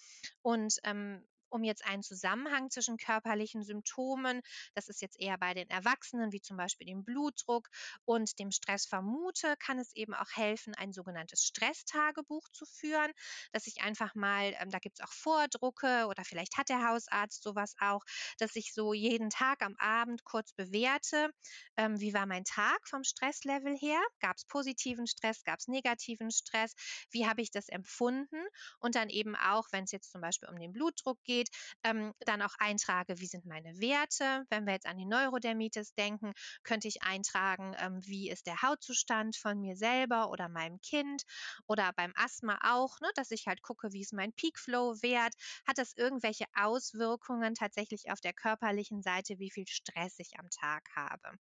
und 0.42 0.78
ähm, 0.84 1.28
um 1.56 1.64
jetzt 1.64 1.86
einen 1.86 2.04
Zusammenhang 2.04 2.70
zwischen 2.70 2.98
körperlichen 2.98 3.64
Symptomen, 3.64 4.42
das 4.74 4.90
ist 4.90 5.02
jetzt 5.02 5.20
eher 5.20 5.38
bei 5.38 5.54
den 5.54 5.70
Erwachsenen, 5.70 6.32
wie 6.34 6.42
zum 6.42 6.58
Beispiel 6.58 6.88
dem 6.88 7.04
Blutdruck 7.04 7.70
und 8.04 8.38
dem 8.40 8.52
Stress 8.52 8.86
vermute, 8.86 9.56
kann 9.58 9.80
es 9.80 9.96
eben 9.96 10.14
auch 10.14 10.30
helfen, 10.34 10.76
ein 10.76 10.92
sogenanntes 10.92 11.46
Stresstagebuch 11.46 12.48
zu 12.50 12.66
führen, 12.66 13.12
dass 13.54 13.68
ich 13.68 13.82
einfach 13.82 14.16
mal, 14.16 14.54
ähm, 14.60 14.70
da 14.70 14.80
gibt 14.80 15.00
es 15.00 15.06
auch 15.06 15.14
Vordrucke 15.14 16.08
oder 16.08 16.24
vielleicht 16.26 16.58
hat 16.58 16.70
der 16.70 16.88
Hausarzt 16.88 17.42
sowas 17.42 17.76
auch, 17.80 18.04
dass 18.38 18.56
ich 18.56 18.74
so 18.74 18.94
jeden 18.94 19.30
Tag 19.30 19.62
am 19.64 19.76
Abend 19.78 20.24
kurz 20.26 20.52
bewerte, 20.54 21.30
ähm, 21.78 22.00
wie 22.00 22.14
war 22.14 22.26
mein 22.26 22.44
Tag 22.44 22.88
vom 22.88 23.04
Stresslevel 23.04 23.78
her? 23.78 24.02
Gab 24.20 24.36
es 24.38 24.46
positiven 24.46 25.08
Stress? 25.08 25.44
Gab 25.44 25.60
es 25.60 25.68
negativen 25.68 26.32
Stress? 26.32 26.74
Wie 27.12 27.28
habe 27.28 27.42
ich 27.42 27.52
das 27.52 27.70
empfunden? 27.70 28.46
Und 28.80 28.96
dann 28.96 29.10
eben 29.10 29.36
auch, 29.36 29.68
wenn 29.72 29.86
es 29.86 29.92
jetzt 29.92 30.12
zum 30.12 30.22
Beispiel 30.22 30.50
um 30.50 30.58
den 30.58 30.74
Blutdruck 30.74 31.24
geht, 31.24 31.45
ähm, 31.84 32.14
dann 32.22 32.42
auch 32.42 32.54
eintrage, 32.60 33.20
wie 33.20 33.28
sind 33.28 33.46
meine 33.46 33.80
Werte. 33.80 34.46
Wenn 34.50 34.66
wir 34.66 34.74
jetzt 34.74 34.86
an 34.88 34.98
die 34.98 35.06
Neurodermitis 35.06 35.94
denken, 35.96 36.34
könnte 36.64 36.88
ich 36.88 37.04
eintragen, 37.04 37.76
ähm, 37.80 38.00
wie 38.06 38.30
ist 38.30 38.48
der 38.48 38.62
Hautzustand 38.62 39.36
von 39.38 39.60
mir 39.60 39.76
selber 39.76 40.30
oder 40.30 40.50
meinem 40.50 40.80
Kind 40.82 41.24
oder 41.68 41.92
beim 41.96 42.14
Asthma 42.16 42.60
auch, 42.64 43.00
ne, 43.02 43.10
dass 43.16 43.32
ich 43.32 43.48
halt 43.48 43.62
gucke, 43.62 43.92
wie 43.94 44.02
ist 44.02 44.14
mein 44.14 44.34
Peak-Flow-Wert, 44.34 45.34
hat 45.68 45.78
das 45.78 45.94
irgendwelche 45.96 46.46
Auswirkungen 46.56 47.54
tatsächlich 47.56 48.12
auf 48.12 48.22
der 48.22 48.34
körperlichen 48.34 49.02
Seite, 49.02 49.40
wie 49.40 49.52
viel 49.52 49.68
Stress 49.68 50.20
ich 50.20 50.40
am 50.40 50.50
Tag 50.50 50.84
habe. 50.96 51.38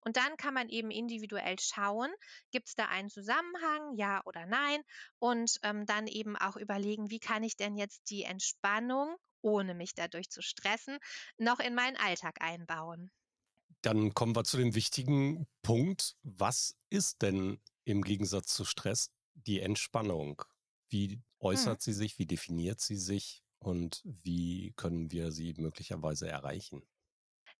Und 0.00 0.16
dann 0.16 0.36
kann 0.36 0.54
man 0.54 0.68
eben 0.68 0.90
individuell 0.90 1.58
schauen, 1.58 2.10
gibt 2.52 2.68
es 2.68 2.74
da 2.74 2.86
einen 2.86 3.10
Zusammenhang, 3.10 3.96
ja 3.96 4.22
oder 4.24 4.46
nein? 4.46 4.80
Und 5.18 5.58
ähm, 5.62 5.86
dann 5.86 6.06
eben 6.06 6.36
auch 6.36 6.56
überlegen, 6.56 7.10
wie 7.10 7.18
kann 7.18 7.42
ich 7.42 7.56
denn 7.56 7.76
jetzt 7.76 8.10
die 8.10 8.22
Entspannung, 8.22 9.16
ohne 9.42 9.74
mich 9.74 9.94
dadurch 9.94 10.30
zu 10.30 10.42
stressen, 10.42 10.98
noch 11.38 11.60
in 11.60 11.74
meinen 11.74 11.96
Alltag 11.96 12.40
einbauen. 12.40 13.10
Dann 13.82 14.14
kommen 14.14 14.34
wir 14.34 14.44
zu 14.44 14.56
dem 14.56 14.74
wichtigen 14.74 15.46
Punkt. 15.62 16.16
Was 16.22 16.76
ist 16.90 17.22
denn 17.22 17.60
im 17.84 18.02
Gegensatz 18.02 18.54
zu 18.54 18.64
Stress 18.64 19.12
die 19.34 19.60
Entspannung? 19.60 20.42
Wie 20.88 21.20
äußert 21.40 21.80
mhm. 21.80 21.82
sie 21.82 21.92
sich? 21.92 22.18
Wie 22.18 22.26
definiert 22.26 22.80
sie 22.80 22.96
sich? 22.96 23.42
Und 23.58 24.02
wie 24.04 24.72
können 24.76 25.10
wir 25.10 25.32
sie 25.32 25.54
möglicherweise 25.56 26.28
erreichen? 26.28 26.82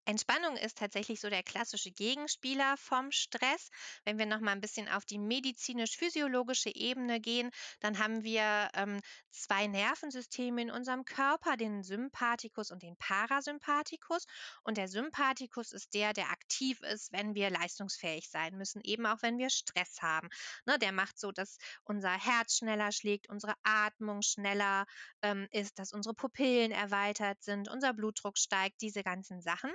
Entspannung 0.06 0.56
ist 0.56 0.78
tatsächlich 0.78 1.20
so 1.20 1.28
der 1.28 1.42
klassische 1.42 1.90
Gegenspieler 1.90 2.76
vom 2.76 3.10
Stress. 3.10 3.70
Wenn 4.04 4.18
wir 4.18 4.26
noch 4.26 4.38
mal 4.38 4.52
ein 4.52 4.60
bisschen 4.60 4.88
auf 4.88 5.04
die 5.04 5.18
medizinisch-physiologische 5.18 6.72
Ebene 6.72 7.20
gehen, 7.20 7.50
dann 7.80 7.98
haben 7.98 8.22
wir 8.22 8.70
ähm, 8.74 9.00
zwei 9.30 9.66
Nervensysteme 9.66 10.62
in 10.62 10.70
unserem 10.70 11.04
Körper, 11.04 11.56
den 11.56 11.82
Sympathikus 11.82 12.70
und 12.70 12.84
den 12.84 12.96
Parasympathikus. 12.96 14.26
Und 14.62 14.76
der 14.76 14.86
Sympathikus 14.86 15.72
ist 15.72 15.92
der, 15.92 16.12
der 16.12 16.30
aktiv 16.30 16.80
ist, 16.82 17.10
wenn 17.12 17.34
wir 17.34 17.50
leistungsfähig 17.50 18.30
sein 18.30 18.56
müssen, 18.56 18.82
eben 18.84 19.06
auch 19.06 19.22
wenn 19.22 19.38
wir 19.38 19.50
Stress 19.50 20.02
haben. 20.02 20.28
Ne, 20.66 20.78
der 20.78 20.92
macht 20.92 21.18
so, 21.18 21.32
dass 21.32 21.58
unser 21.82 22.12
Herz 22.12 22.58
schneller 22.58 22.92
schlägt, 22.92 23.28
unsere 23.28 23.54
Atmung 23.64 24.22
schneller 24.22 24.86
ähm, 25.22 25.48
ist, 25.50 25.80
dass 25.80 25.92
unsere 25.92 26.14
Pupillen 26.14 26.70
erweitert 26.70 27.42
sind, 27.42 27.68
unser 27.68 27.92
Blutdruck 27.92 28.38
steigt, 28.38 28.80
diese 28.80 29.02
ganzen 29.02 29.40
Sachen. 29.40 29.72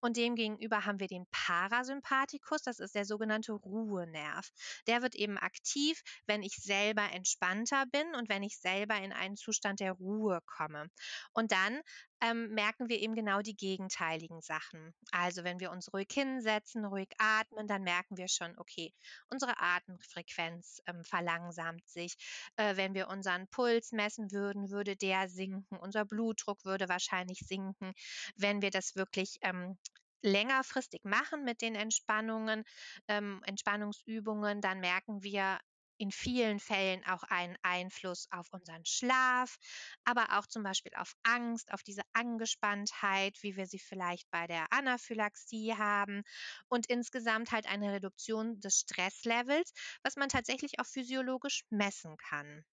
Und 0.00 0.16
demgegenüber 0.16 0.84
haben 0.84 1.00
wir 1.00 1.08
den 1.08 1.26
Parasympathikus, 1.30 2.62
das 2.62 2.78
ist 2.78 2.94
der 2.94 3.04
sogenannte 3.04 3.52
Ruhenerv. 3.52 4.48
Der 4.86 5.02
wird 5.02 5.14
eben 5.14 5.38
aktiv, 5.38 6.00
wenn 6.26 6.42
ich 6.42 6.56
selber 6.56 7.10
entspannter 7.12 7.84
bin 7.86 8.14
und 8.14 8.28
wenn 8.28 8.42
ich 8.42 8.58
selber 8.58 8.96
in 8.96 9.12
einen 9.12 9.36
Zustand 9.36 9.80
der 9.80 9.92
Ruhe 9.92 10.40
komme. 10.46 10.88
Und 11.32 11.52
dann 11.52 11.80
ähm, 12.20 12.54
merken 12.54 12.88
wir 12.88 13.00
eben 13.00 13.14
genau 13.14 13.40
die 13.40 13.56
gegenteiligen 13.56 14.40
Sachen. 14.40 14.94
Also 15.12 15.44
wenn 15.44 15.60
wir 15.60 15.70
uns 15.70 15.92
ruhig 15.92 16.08
hinsetzen, 16.12 16.84
ruhig 16.84 17.08
atmen, 17.18 17.66
dann 17.66 17.82
merken 17.82 18.16
wir 18.16 18.28
schon, 18.28 18.56
okay, 18.58 18.92
unsere 19.28 19.58
Atemfrequenz 19.58 20.80
ähm, 20.86 21.04
verlangsamt 21.04 21.86
sich. 21.88 22.16
Äh, 22.56 22.76
wenn 22.76 22.94
wir 22.94 23.08
unseren 23.08 23.48
Puls 23.48 23.92
messen 23.92 24.32
würden, 24.32 24.70
würde 24.70 24.96
der 24.96 25.28
sinken. 25.28 25.76
Unser 25.78 26.04
Blutdruck 26.04 26.64
würde 26.64 26.88
wahrscheinlich 26.88 27.40
sinken. 27.40 27.92
Wenn 28.36 28.62
wir 28.62 28.70
das 28.70 28.96
wirklich 28.96 29.38
ähm, 29.42 29.76
längerfristig 30.22 31.04
machen 31.04 31.44
mit 31.44 31.62
den 31.62 31.74
Entspannungen, 31.74 32.64
ähm, 33.08 33.42
Entspannungsübungen, 33.44 34.60
dann 34.60 34.80
merken 34.80 35.22
wir 35.22 35.58
in 35.98 36.10
vielen 36.10 36.60
Fällen 36.60 37.04
auch 37.06 37.22
einen 37.24 37.56
Einfluss 37.62 38.26
auf 38.30 38.48
unseren 38.52 38.84
Schlaf, 38.84 39.56
aber 40.04 40.38
auch 40.38 40.46
zum 40.46 40.62
Beispiel 40.62 40.92
auf 40.96 41.12
Angst, 41.22 41.72
auf 41.72 41.82
diese 41.82 42.02
Angespanntheit, 42.12 43.42
wie 43.42 43.56
wir 43.56 43.66
sie 43.66 43.78
vielleicht 43.78 44.30
bei 44.30 44.46
der 44.46 44.72
Anaphylaxie 44.72 45.74
haben 45.76 46.22
und 46.68 46.86
insgesamt 46.88 47.52
halt 47.52 47.66
eine 47.66 47.92
Reduktion 47.92 48.60
des 48.60 48.80
Stresslevels, 48.80 49.72
was 50.02 50.16
man 50.16 50.28
tatsächlich 50.28 50.78
auch 50.80 50.86
physiologisch 50.86 51.64
messen 51.70 52.16
kann. 52.16 52.64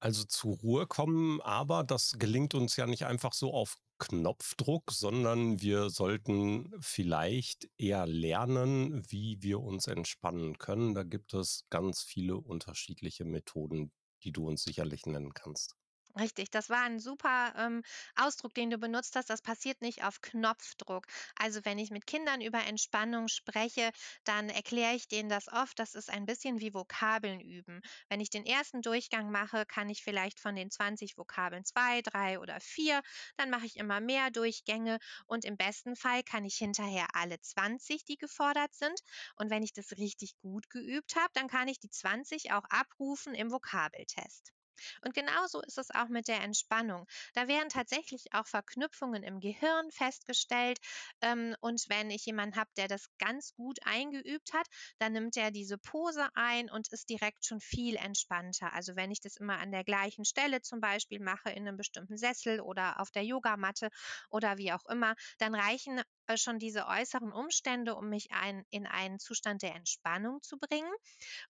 Also 0.00 0.24
zur 0.24 0.56
Ruhe 0.56 0.86
kommen, 0.86 1.40
aber 1.40 1.82
das 1.82 2.14
gelingt 2.18 2.54
uns 2.54 2.76
ja 2.76 2.86
nicht 2.86 3.04
einfach 3.04 3.32
so 3.32 3.52
auf 3.52 3.76
Knopfdruck, 3.98 4.92
sondern 4.92 5.60
wir 5.62 5.90
sollten 5.90 6.72
vielleicht 6.80 7.68
eher 7.78 8.06
lernen, 8.06 9.02
wie 9.10 9.42
wir 9.42 9.60
uns 9.60 9.86
entspannen 9.86 10.58
können. 10.58 10.94
Da 10.94 11.04
gibt 11.04 11.34
es 11.34 11.64
ganz 11.70 12.02
viele 12.02 12.36
unterschiedliche 12.36 13.24
Methoden, 13.24 13.92
die 14.24 14.32
du 14.32 14.46
uns 14.48 14.64
sicherlich 14.64 15.06
nennen 15.06 15.34
kannst. 15.34 15.77
Richtig, 16.18 16.50
das 16.50 16.68
war 16.68 16.82
ein 16.82 16.98
super, 17.00 17.54
ähm, 17.56 17.82
Ausdruck, 18.16 18.52
den 18.52 18.68
du 18.70 18.76
benutzt 18.78 19.14
hast. 19.16 19.30
Das 19.30 19.40
passiert 19.40 19.80
nicht 19.80 20.04
auf 20.04 20.20
Knopfdruck. 20.20 21.06
Also, 21.36 21.64
wenn 21.64 21.78
ich 21.78 21.90
mit 21.90 22.06
Kindern 22.06 22.40
über 22.42 22.58
Entspannung 22.66 23.28
spreche, 23.28 23.90
dann 24.24 24.48
erkläre 24.50 24.94
ich 24.96 25.08
denen 25.08 25.28
das 25.30 25.48
oft. 25.48 25.78
Das 25.78 25.94
ist 25.94 26.10
ein 26.10 26.26
bisschen 26.26 26.60
wie 26.60 26.74
Vokabeln 26.74 27.40
üben. 27.40 27.80
Wenn 28.10 28.20
ich 28.20 28.28
den 28.30 28.44
ersten 28.44 28.82
Durchgang 28.82 29.30
mache, 29.30 29.64
kann 29.64 29.88
ich 29.88 30.02
vielleicht 30.02 30.40
von 30.40 30.56
den 30.56 30.70
20 30.70 31.16
Vokabeln 31.16 31.64
2, 31.64 32.02
3 32.02 32.38
oder 32.40 32.60
4. 32.60 33.00
Dann 33.38 33.48
mache 33.48 33.64
ich 33.66 33.76
immer 33.76 34.00
mehr 34.00 34.30
Durchgänge 34.30 34.98
und 35.26 35.44
im 35.46 35.56
besten 35.56 35.94
Fall 35.96 36.22
kann 36.24 36.44
ich 36.44 36.56
hinterher 36.56 37.06
alle 37.14 37.40
20, 37.40 38.04
die 38.04 38.18
gefordert 38.18 38.74
sind. 38.74 39.00
Und 39.36 39.48
wenn 39.50 39.62
ich 39.62 39.72
das 39.72 39.92
richtig 39.92 40.36
gut 40.40 40.68
geübt 40.68 41.14
habe, 41.16 41.30
dann 41.34 41.48
kann 41.48 41.68
ich 41.68 41.78
die 41.80 41.90
20 41.90 42.52
auch 42.52 42.64
abrufen 42.70 43.34
im 43.34 43.50
Vokabeltest. 43.52 44.52
Und 45.04 45.14
genauso 45.14 45.60
ist 45.62 45.78
es 45.78 45.90
auch 45.90 46.08
mit 46.08 46.28
der 46.28 46.42
Entspannung. 46.42 47.06
Da 47.34 47.48
werden 47.48 47.68
tatsächlich 47.68 48.32
auch 48.32 48.46
Verknüpfungen 48.46 49.22
im 49.22 49.40
Gehirn 49.40 49.90
festgestellt. 49.90 50.78
Ähm, 51.20 51.54
und 51.60 51.84
wenn 51.88 52.10
ich 52.10 52.24
jemanden 52.26 52.56
habe, 52.56 52.70
der 52.76 52.88
das 52.88 53.06
ganz 53.18 53.54
gut 53.54 53.78
eingeübt 53.84 54.52
hat, 54.52 54.66
dann 54.98 55.12
nimmt 55.12 55.36
er 55.36 55.50
diese 55.50 55.78
Pose 55.78 56.28
ein 56.34 56.70
und 56.70 56.88
ist 56.92 57.08
direkt 57.08 57.44
schon 57.44 57.60
viel 57.60 57.96
entspannter. 57.96 58.72
Also 58.72 58.96
wenn 58.96 59.10
ich 59.10 59.20
das 59.20 59.36
immer 59.36 59.58
an 59.58 59.70
der 59.72 59.84
gleichen 59.84 60.24
Stelle 60.24 60.60
zum 60.62 60.80
Beispiel 60.80 61.20
mache, 61.20 61.50
in 61.50 61.66
einem 61.66 61.76
bestimmten 61.76 62.16
Sessel 62.16 62.60
oder 62.60 63.00
auf 63.00 63.10
der 63.10 63.24
Yogamatte 63.24 63.88
oder 64.30 64.58
wie 64.58 64.72
auch 64.72 64.84
immer, 64.86 65.14
dann 65.38 65.54
reichen 65.54 66.00
schon 66.36 66.58
diese 66.58 66.86
äußeren 66.86 67.32
Umstände, 67.32 67.94
um 67.94 68.08
mich 68.08 68.30
ein, 68.32 68.64
in 68.70 68.86
einen 68.86 69.18
Zustand 69.18 69.62
der 69.62 69.74
Entspannung 69.74 70.42
zu 70.42 70.58
bringen. 70.58 70.92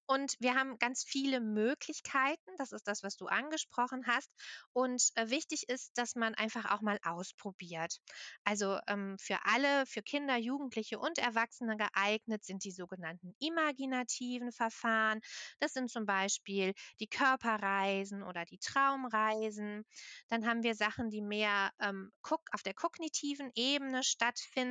Und 0.07 0.37
wir 0.39 0.55
haben 0.55 0.79
ganz 0.79 1.05
viele 1.05 1.41
Möglichkeiten. 1.41 2.51
Das 2.59 2.73
ist 2.73 2.87
das, 2.87 3.03
was 3.03 3.17
du 3.17 3.27
angesprochen 3.27 4.07
hast. 4.07 4.31
Und 4.73 5.03
äh, 5.15 5.31
wichtig 5.31 5.69
ist, 5.69 5.97
dass 5.97 6.15
man 6.15 6.35
einfach 6.35 6.71
auch 6.71 6.81
mal 6.81 6.99
ausprobiert. 7.03 7.99
Also 8.45 8.79
ähm, 8.87 9.17
für 9.19 9.39
alle, 9.45 9.87
für 9.87 10.03
Kinder, 10.03 10.37
Jugendliche 10.37 10.99
und 10.99 11.19
Erwachsene 11.19 11.77
geeignet 11.77 12.45
sind 12.45 12.65
die 12.65 12.73
sogenannten 12.73 13.35
imaginativen 13.39 14.53
Verfahren. 14.53 15.21
Das 15.59 15.73
sind 15.73 15.91
zum 15.91 16.07
Beispiel 16.07 16.75
die 17.01 17.09
Körperreisen 17.09 18.23
oder 18.23 18.45
die 18.45 18.59
Traumreisen. 18.59 19.85
Dann 20.29 20.47
haben 20.47 20.63
wir 20.63 20.75
Sachen, 20.75 21.11
die 21.11 21.23
mehr 21.23 21.73
ähm, 21.81 22.13
auf 22.53 22.63
der 22.63 22.75
kognitiven 22.75 23.51
Ebene 23.55 24.03
stattfinden. 24.03 24.68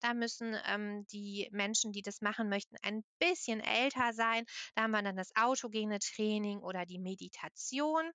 Da 0.00 0.14
müssen 0.14 0.56
ähm, 0.66 1.06
die 1.12 1.48
Menschen, 1.52 1.92
die 1.92 2.02
das 2.02 2.20
machen 2.20 2.48
möchten, 2.48 2.76
ein 2.82 3.04
bisschen 3.18 3.60
älter 3.60 4.12
sein. 4.12 4.44
Da 4.74 4.82
haben 4.82 4.90
wir 4.92 5.02
dann 5.02 5.16
das 5.16 5.30
autogene 5.36 5.98
Training 5.98 6.58
oder 6.60 6.86
die 6.86 6.98
Meditation. 6.98 8.10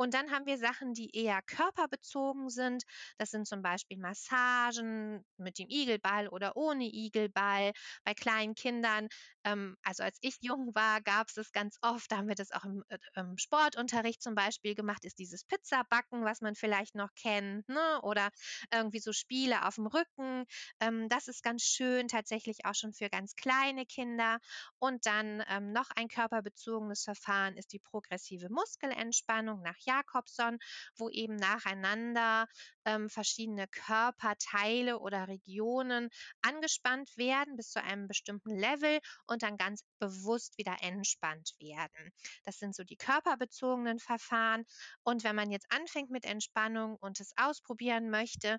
Und 0.00 0.14
dann 0.14 0.30
haben 0.30 0.46
wir 0.46 0.56
Sachen, 0.56 0.94
die 0.94 1.10
eher 1.14 1.42
körperbezogen 1.42 2.48
sind. 2.48 2.84
Das 3.18 3.30
sind 3.30 3.46
zum 3.46 3.60
Beispiel 3.60 3.98
Massagen 3.98 5.26
mit 5.36 5.58
dem 5.58 5.68
Igelball 5.68 6.26
oder 6.28 6.56
ohne 6.56 6.84
Igelball. 6.84 7.72
Bei 8.02 8.14
kleinen 8.14 8.54
Kindern, 8.54 9.08
ähm, 9.44 9.76
also 9.82 10.02
als 10.02 10.16
ich 10.22 10.38
jung 10.40 10.74
war, 10.74 11.02
gab 11.02 11.28
es 11.28 11.36
es 11.36 11.52
ganz 11.52 11.76
oft, 11.82 12.10
da 12.10 12.16
haben 12.16 12.28
wir 12.28 12.34
das 12.34 12.50
auch 12.50 12.64
im, 12.64 12.82
äh, 12.88 12.96
im 13.16 13.36
Sportunterricht 13.36 14.22
zum 14.22 14.34
Beispiel 14.34 14.74
gemacht, 14.74 15.04
ist 15.04 15.18
dieses 15.18 15.44
Pizzabacken, 15.44 16.24
was 16.24 16.40
man 16.40 16.54
vielleicht 16.54 16.94
noch 16.94 17.12
kennt, 17.14 17.68
ne? 17.68 18.00
oder 18.00 18.30
irgendwie 18.72 19.00
so 19.00 19.12
Spiele 19.12 19.66
auf 19.66 19.74
dem 19.74 19.86
Rücken. 19.86 20.46
Ähm, 20.80 21.10
das 21.10 21.28
ist 21.28 21.42
ganz 21.42 21.62
schön, 21.62 22.08
tatsächlich 22.08 22.64
auch 22.64 22.74
schon 22.74 22.94
für 22.94 23.10
ganz 23.10 23.34
kleine 23.36 23.84
Kinder. 23.84 24.38
Und 24.78 25.04
dann 25.04 25.44
ähm, 25.46 25.72
noch 25.72 25.90
ein 25.94 26.08
körperbezogenes 26.08 27.04
Verfahren 27.04 27.58
ist 27.58 27.74
die 27.74 27.80
progressive 27.80 28.48
Muskelentspannung 28.48 29.60
nach 29.60 29.76
Jakobson, 29.90 30.58
wo 30.96 31.08
eben 31.08 31.36
nacheinander 31.36 32.46
ähm, 32.84 33.08
verschiedene 33.08 33.66
Körperteile 33.68 34.98
oder 34.98 35.28
Regionen 35.28 36.08
angespannt 36.42 37.10
werden 37.16 37.56
bis 37.56 37.70
zu 37.70 37.82
einem 37.82 38.06
bestimmten 38.06 38.56
Level 38.56 39.00
und 39.26 39.42
dann 39.42 39.56
ganz 39.56 39.84
bewusst 39.98 40.56
wieder 40.58 40.76
entspannt 40.80 41.54
werden. 41.58 42.12
Das 42.44 42.58
sind 42.58 42.74
so 42.74 42.84
die 42.84 42.96
körperbezogenen 42.96 43.98
Verfahren. 43.98 44.64
Und 45.02 45.24
wenn 45.24 45.36
man 45.36 45.50
jetzt 45.50 45.66
anfängt 45.70 46.10
mit 46.10 46.24
Entspannung 46.24 46.96
und 47.00 47.20
es 47.20 47.32
ausprobieren 47.36 48.10
möchte, 48.10 48.58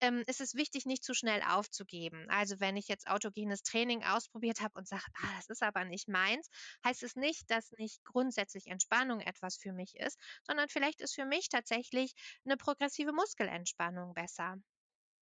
ähm, 0.00 0.22
ist 0.26 0.40
es 0.40 0.54
wichtig, 0.54 0.86
nicht 0.86 1.04
zu 1.04 1.14
schnell 1.14 1.42
aufzugeben. 1.42 2.26
Also 2.28 2.60
wenn 2.60 2.76
ich 2.76 2.88
jetzt 2.88 3.08
autogenes 3.08 3.62
Training 3.62 4.02
ausprobiert 4.04 4.60
habe 4.60 4.74
und 4.78 4.88
sage, 4.88 5.04
ah, 5.22 5.36
das 5.36 5.48
ist 5.48 5.62
aber 5.62 5.84
nicht 5.84 6.08
meins, 6.08 6.48
heißt 6.84 7.02
es 7.02 7.16
nicht, 7.16 7.50
dass 7.50 7.70
nicht 7.78 8.04
grundsätzlich 8.04 8.66
Entspannung 8.66 9.20
etwas 9.20 9.56
für 9.56 9.72
mich 9.72 9.96
ist, 9.96 10.18
sondern 10.44 10.68
vielleicht 10.68 11.00
ist 11.00 11.14
für 11.14 11.26
mich 11.26 11.48
tatsächlich 11.48 12.12
eine 12.44 12.56
progressive 12.56 13.12
Muskelentspannung 13.12 14.14
besser. 14.14 14.56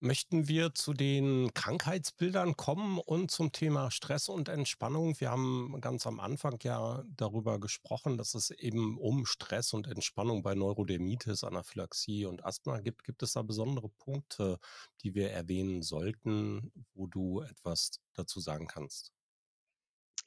Möchten 0.00 0.46
wir 0.46 0.74
zu 0.74 0.92
den 0.92 1.52
Krankheitsbildern 1.54 2.56
kommen 2.56 2.98
und 2.98 3.30
zum 3.30 3.52
Thema 3.52 3.90
Stress 3.90 4.28
und 4.28 4.48
Entspannung? 4.50 5.18
Wir 5.20 5.30
haben 5.30 5.78
ganz 5.80 6.06
am 6.06 6.20
Anfang 6.20 6.58
ja 6.62 7.02
darüber 7.16 7.58
gesprochen, 7.58 8.18
dass 8.18 8.34
es 8.34 8.50
eben 8.50 8.98
um 8.98 9.24
Stress 9.24 9.72
und 9.72 9.86
Entspannung 9.86 10.42
bei 10.42 10.54
Neurodermitis, 10.54 11.44
Anaphylaxie 11.44 12.26
und 12.26 12.44
Asthma 12.44 12.80
gibt. 12.80 13.04
Gibt 13.04 13.22
es 13.22 13.32
da 13.32 13.42
besondere 13.42 13.88
Punkte, 13.88 14.58
die 15.02 15.14
wir 15.14 15.30
erwähnen 15.30 15.82
sollten, 15.82 16.72
wo 16.92 17.06
du 17.06 17.40
etwas 17.40 17.92
dazu 18.12 18.40
sagen 18.40 18.66
kannst? 18.66 19.15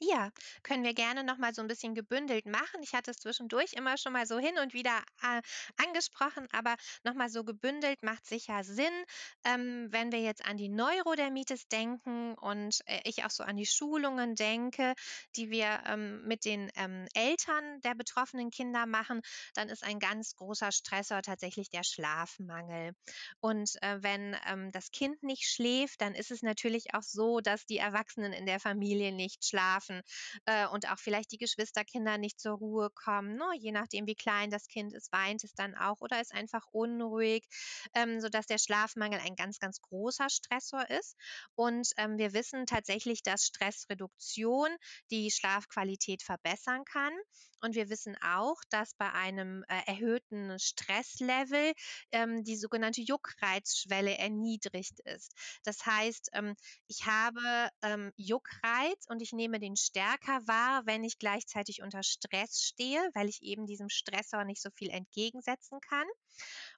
Ja, 0.02 0.30
können 0.62 0.82
wir 0.82 0.94
gerne 0.94 1.24
noch 1.24 1.36
mal 1.36 1.52
so 1.54 1.60
ein 1.60 1.68
bisschen 1.68 1.94
gebündelt 1.94 2.46
machen. 2.46 2.82
Ich 2.82 2.94
hatte 2.94 3.10
es 3.10 3.18
zwischendurch 3.18 3.74
immer 3.74 3.98
schon 3.98 4.14
mal 4.14 4.24
so 4.26 4.38
hin 4.38 4.56
und 4.58 4.72
wieder, 4.72 5.02
äh, 5.22 5.42
angesprochen, 5.76 6.48
aber 6.52 6.76
noch 7.04 7.12
mal 7.12 7.28
so 7.28 7.44
gebündelt 7.44 8.02
macht 8.02 8.24
sicher 8.26 8.64
Sinn. 8.64 9.04
Ähm, 9.44 9.88
wenn 9.90 10.10
wir 10.10 10.20
jetzt 10.20 10.42
an 10.46 10.56
die 10.56 10.70
Neurodermitis 10.70 11.68
denken 11.68 12.32
und, 12.34 12.80
äh, 12.86 13.00
ich 13.04 13.24
auch 13.24 13.30
so 13.30 13.42
an 13.44 13.56
die 13.58 13.66
Schulungen 13.66 14.36
denke, 14.36 14.94
die 15.36 15.50
wir, 15.50 15.82
ähm, 15.86 16.22
mit 16.26 16.46
den, 16.46 16.70
ähm, 16.76 17.06
Eltern 17.14 17.80
der 17.82 17.94
betroffenen 17.94 18.48
Kinder 18.50 18.86
machen, 18.86 19.20
dann 19.54 19.68
ist 19.68 19.84
ein 19.84 19.98
ganz 19.98 20.34
großer 20.34 20.72
Stressor 20.72 21.20
tatsächlich 21.20 21.68
der 21.68 21.84
Schlafmangel. 21.84 22.92
Und, 23.40 23.72
äh, 23.82 23.98
wenn, 24.02 24.34
ähm, 24.46 24.70
das 24.72 24.90
Kind 24.92 25.22
nicht 25.22 25.44
schläft, 25.50 26.00
dann 26.00 26.14
ist 26.14 26.30
es 26.30 26.40
natürlich 26.42 26.94
auch 26.94 27.02
so, 27.02 27.40
dass 27.40 27.66
die 27.66 27.76
Erwachsenen 27.78 28.32
in 28.32 28.46
der 28.46 28.60
Familie 28.60 29.12
nicht 29.12 29.44
schlafen 29.44 29.89
schlafen 29.90 30.02
äh, 30.46 30.66
und 30.68 30.90
auch 30.90 30.98
vielleicht 30.98 31.32
die 31.32 31.38
Geschwisterkinder 31.38 32.18
nicht 32.18 32.40
zur 32.40 32.54
Ruhe 32.54 32.90
kommen. 32.90 33.36
Ne? 33.36 33.44
Je 33.58 33.72
nachdem, 33.72 34.06
wie 34.06 34.14
klein 34.14 34.50
das 34.50 34.68
Kind 34.68 34.92
ist, 34.92 35.12
weint 35.12 35.44
es 35.44 35.54
dann 35.54 35.74
auch 35.74 36.00
oder 36.00 36.20
ist 36.20 36.32
einfach 36.32 36.66
unruhig, 36.72 37.46
ähm, 37.94 38.20
sodass 38.20 38.46
der 38.46 38.58
Schlafmangel 38.58 39.20
ein 39.20 39.36
ganz, 39.36 39.58
ganz 39.58 39.80
großer 39.80 40.30
Stressor 40.30 40.88
ist. 40.90 41.16
Und 41.54 41.88
ähm, 41.96 42.18
wir 42.18 42.32
wissen 42.32 42.66
tatsächlich, 42.66 43.22
dass 43.22 43.46
Stressreduktion 43.46 44.68
die 45.10 45.30
Schlafqualität 45.30 46.22
verbessern 46.22 46.84
kann. 46.84 47.12
Und 47.62 47.74
wir 47.74 47.90
wissen 47.90 48.16
auch, 48.22 48.56
dass 48.70 48.94
bei 48.94 49.12
einem 49.12 49.64
äh, 49.68 49.82
erhöhten 49.86 50.58
Stresslevel 50.58 51.74
ähm, 52.10 52.42
die 52.42 52.56
sogenannte 52.56 53.02
Juckreizschwelle 53.02 54.16
erniedrigt 54.16 55.00
ist. 55.00 55.34
Das 55.64 55.84
heißt, 55.84 56.30
ähm, 56.32 56.54
ich 56.86 57.04
habe 57.04 57.68
ähm, 57.82 58.12
Juckreiz 58.16 59.04
und 59.08 59.20
ich 59.20 59.32
nehme 59.32 59.60
den 59.60 59.76
stärker 59.80 60.46
wahr, 60.46 60.82
wenn 60.86 61.04
ich 61.04 61.18
gleichzeitig 61.18 61.82
unter 61.82 62.02
Stress 62.02 62.62
stehe, 62.62 63.10
weil 63.14 63.28
ich 63.28 63.42
eben 63.42 63.66
diesem 63.66 63.88
Stressor 63.88 64.44
nicht 64.44 64.62
so 64.62 64.70
viel 64.70 64.90
entgegensetzen 64.90 65.80
kann. 65.80 66.06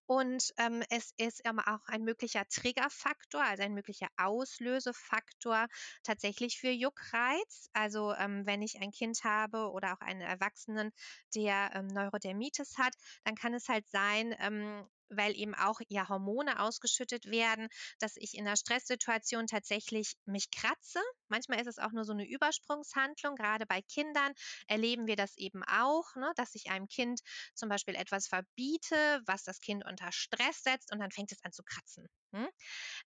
Und 0.07 0.53
ähm, 0.59 0.83
es 0.91 1.12
ist 1.17 1.47
aber 1.47 1.69
auch 1.69 1.87
ein 1.87 2.03
möglicher 2.03 2.45
Triggerfaktor, 2.49 3.43
also 3.43 3.62
ein 3.62 3.75
möglicher 3.75 4.09
Auslösefaktor 4.17 5.69
tatsächlich 6.03 6.59
für 6.59 6.71
Juckreiz. 6.71 7.69
Also 7.73 8.12
ähm, 8.15 8.45
wenn 8.45 8.62
ich 8.62 8.81
ein 8.81 8.91
Kind 8.91 9.25
habe 9.25 9.71
oder 9.71 9.95
auch 9.95 10.01
einen 10.01 10.21
Erwachsenen, 10.21 10.93
der 11.35 11.71
ähm, 11.75 11.87
Neurodermitis 11.87 12.79
hat, 12.79 12.95
dann 13.25 13.37
kann 13.37 13.55
es 13.55 13.69
halt 13.69 13.88
sein, 13.88 14.35
ähm, 14.41 14.87
weil 15.16 15.37
eben 15.37 15.55
auch 15.55 15.81
ja 15.88 16.09
Hormone 16.09 16.61
ausgeschüttet 16.61 17.27
werden, 17.27 17.68
dass 17.98 18.16
ich 18.16 18.35
in 18.35 18.46
einer 18.46 18.57
Stresssituation 18.57 19.46
tatsächlich 19.46 20.14
mich 20.25 20.51
kratze. 20.51 21.01
Manchmal 21.29 21.61
ist 21.61 21.66
es 21.66 21.79
auch 21.79 21.92
nur 21.92 22.05
so 22.05 22.12
eine 22.12 22.27
Übersprungshandlung. 22.27 23.37
Gerade 23.37 23.66
bei 23.66 23.83
Kindern 23.83 24.33
erleben 24.66 25.07
wir 25.07 25.16
das 25.16 25.37
eben 25.37 25.62
auch, 25.64 26.14
ne, 26.16 26.33
dass 26.37 26.55
ich 26.55 26.70
einem 26.70 26.88
Kind 26.88 27.20
zum 27.55 27.68
Beispiel 27.68 27.94
etwas 27.94 28.27
verbiete, 28.29 29.22
was 29.27 29.44
das 29.44 29.61
Kind 29.61 29.85
unter 29.85 30.12
Stress 30.12 30.62
setzt 30.62 30.92
und 30.92 31.01
dann 31.01 31.11
fängt 31.11 31.33
es 31.33 31.42
an 31.44 31.53
zu 31.53 31.62
kratzen. 31.62 32.07
Hm? 32.35 32.48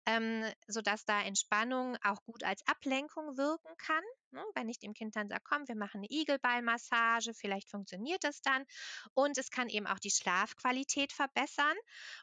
ähm, 0.07 0.45
sodass 0.67 1.05
da 1.05 1.23
Entspannung 1.23 1.97
auch 2.03 2.23
gut 2.25 2.45
als 2.45 2.63
Ablenkung 2.67 3.37
wirken 3.37 3.75
kann. 3.79 4.05
Ne? 4.37 4.45
Wenn 4.55 4.69
ich 4.69 4.79
dem 4.79 4.93
Kind 4.93 5.17
dann 5.17 5.29
sage, 5.29 5.43
komm, 5.45 5.67
wir 5.67 5.77
machen 5.77 5.99
eine 5.99 6.11
Igelballmassage, 6.11 7.33
vielleicht 7.33 7.71
funktioniert 7.71 8.23
das 8.23 8.43
dann. 8.43 8.65
Und 9.15 9.39
es 9.39 9.51
kann 9.51 9.71
eben 9.71 9.87
auch 9.87 9.99
die 9.99 10.11
Schlafqualität 10.11 11.11
verbessern. 11.13 11.77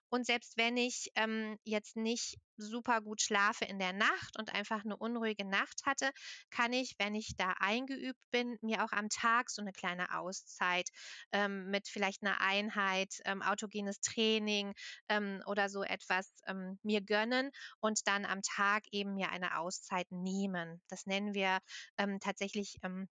Und 0.09 0.27
selbst 0.27 0.55
wenn 0.55 0.77
ich 0.77 1.11
ähm, 1.15 1.57
jetzt 1.63 1.95
nicht 1.95 2.37
super 2.57 3.01
gut 3.01 3.21
schlafe 3.21 3.65
in 3.65 3.79
der 3.79 3.93
Nacht 3.93 4.37
und 4.37 4.53
einfach 4.53 4.83
eine 4.83 4.97
unruhige 4.97 5.45
Nacht 5.45 5.85
hatte, 5.85 6.11
kann 6.51 6.73
ich, 6.73 6.95
wenn 6.99 7.15
ich 7.15 7.35
da 7.35 7.55
eingeübt 7.59 8.19
bin, 8.31 8.57
mir 8.61 8.83
auch 8.83 8.91
am 8.91 9.09
Tag 9.09 9.49
so 9.49 9.61
eine 9.61 9.71
kleine 9.71 10.17
Auszeit 10.17 10.89
ähm, 11.31 11.69
mit 11.71 11.87
vielleicht 11.87 12.23
einer 12.23 12.41
Einheit, 12.41 13.09
ähm, 13.25 13.41
autogenes 13.41 13.99
Training 14.01 14.73
ähm, 15.09 15.41
oder 15.47 15.69
so 15.69 15.83
etwas 15.83 16.31
ähm, 16.47 16.79
mir 16.83 17.01
gönnen 17.01 17.51
und 17.79 18.07
dann 18.07 18.25
am 18.25 18.41
Tag 18.41 18.83
eben 18.91 19.15
mir 19.15 19.29
eine 19.29 19.57
Auszeit 19.57 20.11
nehmen. 20.11 20.81
Das 20.89 21.05
nennen 21.05 21.33
wir 21.33 21.59
ähm, 22.03 22.19
tatsächlich 22.19 22.77
ähm, 22.83 23.07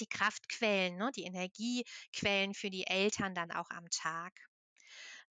die 0.00 0.06
Kraftquellen, 0.06 0.96
ne, 0.96 1.10
die 1.16 1.24
Energiequellen 1.24 2.54
für 2.54 2.70
die 2.70 2.86
Eltern 2.86 3.34
dann 3.34 3.50
auch 3.50 3.70
am 3.70 3.88
Tag. 3.90 4.32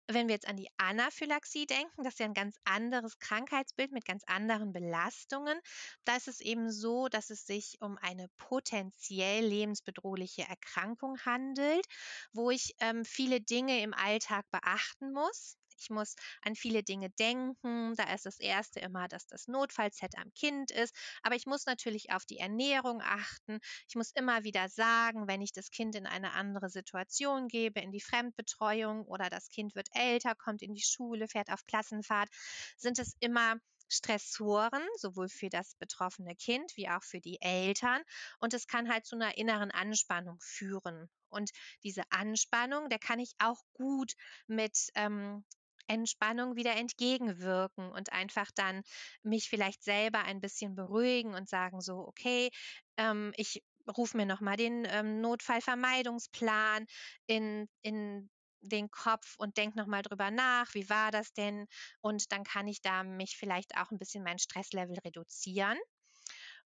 Wenn 0.09 0.29
wir 0.29 0.35
jetzt 0.35 0.49
an 0.49 0.57
die 0.57 0.69
Anaphylaxie 0.79 1.67
denken, 1.67 2.03
das 2.03 2.15
ist 2.15 2.21
ja 2.21 2.27
ein 2.27 2.35
ganz 2.35 2.57
anderes 2.65 3.19
Krankheitsbild 3.19 3.93
mit 3.93 4.05
ganz 4.05 4.23
anderen 4.27 4.73
Belastungen. 4.73 5.59
Da 6.05 6.17
ist 6.17 6.29
es 6.29 6.41
eben 6.41 6.71
so, 6.71 7.09
dass 7.09 7.31
es 7.31 7.47
sich 7.47 7.79
um 7.81 7.99
eine 7.99 8.29
potenziell 8.37 9.45
lebensbedrohliche 9.45 10.43
Erkrankung 10.43 11.19
handelt, 11.25 11.87
wo 12.33 12.51
ich 12.51 12.75
ähm, 12.81 13.05
viele 13.05 13.41
Dinge 13.41 13.81
im 13.83 13.95
Alltag 13.95 14.45
beachten 14.51 15.13
muss. 15.13 15.57
Ich 15.83 15.91
muss 15.91 16.15
an 16.43 16.55
viele 16.55 16.83
Dinge 16.83 17.11
denken. 17.11 17.95
Da 17.97 18.13
ist 18.15 18.27
das 18.27 18.39
erste 18.39 18.81
immer, 18.81 19.09
dass 19.09 19.27
das 19.27 19.49
Notfallset 19.49 20.17
am 20.17 20.33
Kind 20.35 20.71
ist. 20.71 20.95
Aber 21.23 21.35
ich 21.35 21.47
muss 21.47 21.67
natürlich 21.67 22.13
auf 22.13 22.25
die 22.25 22.39
Ernährung 22.39 23.03
achten. 23.03 23.59
Ich 23.89 23.97
muss 23.97 24.13
immer 24.13 24.45
wieder 24.45 24.69
sagen, 24.69 25.27
wenn 25.27 25.43
ich 25.43 25.53
das 25.53 25.71
Kind 25.71 25.95
in 25.97 26.07
eine 26.07 26.33
andere 26.33 26.71
Situation 26.71 27.49
gebe, 27.49 27.81
in 27.81 27.91
die 27.91 28.01
Fremdbetreuung 28.01 29.05
oder 29.07 29.29
das 29.29 29.49
Kind 29.49 29.75
wird 29.75 29.89
älter, 29.93 30.35
kommt 30.35 30.63
in 30.63 30.75
die 30.75 30.83
Schule, 30.83 31.29
fährt 31.29 31.51
auf 31.51 31.65
Klassenfahrt, 31.67 32.29
sind 32.77 32.99
es 32.99 33.17
immer 33.21 33.57
Stressoren, 33.93 34.83
sowohl 34.97 35.29
für 35.29 35.51
das 35.51 35.75
betroffene 35.75 36.35
Kind 36.35 36.73
wie 36.77 36.89
auch 36.89 37.03
für 37.03 37.21
die 37.21 37.41
Eltern. 37.43 38.03
Und 38.39 38.55
es 38.55 38.67
kann 38.67 38.89
halt 38.89 39.05
zu 39.05 39.17
einer 39.17 39.37
inneren 39.37 39.71
Anspannung 39.71 40.39
führen. 40.41 41.11
Und 41.29 41.51
diese 41.83 42.03
Anspannung, 42.11 42.89
der 42.89 42.99
kann 42.99 43.19
ich 43.19 43.35
auch 43.39 43.63
gut 43.75 44.15
mit 44.47 44.89
ähm, 44.95 45.45
Entspannung 45.87 46.57
wieder 46.57 46.77
entgegenwirken 46.77 47.91
und 47.91 48.13
einfach 48.13 48.51
dann 48.55 48.83
mich 49.23 49.49
vielleicht 49.49 49.83
selber 49.85 50.21
ein 50.25 50.41
bisschen 50.41 50.75
beruhigen 50.75 51.35
und 51.35 51.49
sagen 51.49 51.81
so, 51.81 51.99
okay, 52.07 52.51
ähm, 52.97 53.33
ich 53.37 53.63
rufe 53.97 54.17
mir 54.17 54.27
nochmal 54.27 54.57
den 54.57 54.87
ähm, 54.89 55.21
Notfallvermeidungsplan 55.21 56.87
in, 57.27 57.69
in 57.83 58.31
den 58.61 58.91
Kopf 58.91 59.35
und 59.39 59.57
denke 59.57 59.77
nochmal 59.79 60.03
drüber 60.03 60.31
nach, 60.31 60.73
wie 60.75 60.89
war 60.89 61.11
das 61.11 61.33
denn? 61.33 61.67
Und 62.01 62.31
dann 62.33 62.45
kann 62.45 62.69
ich 62.69 62.81
da 62.81 63.03
mich 63.03 63.37
vielleicht 63.37 63.77
auch 63.77 63.91
ein 63.91 63.99
bisschen 63.99 64.23
mein 64.23 64.39
Stresslevel 64.39 64.99
reduzieren. 65.05 65.79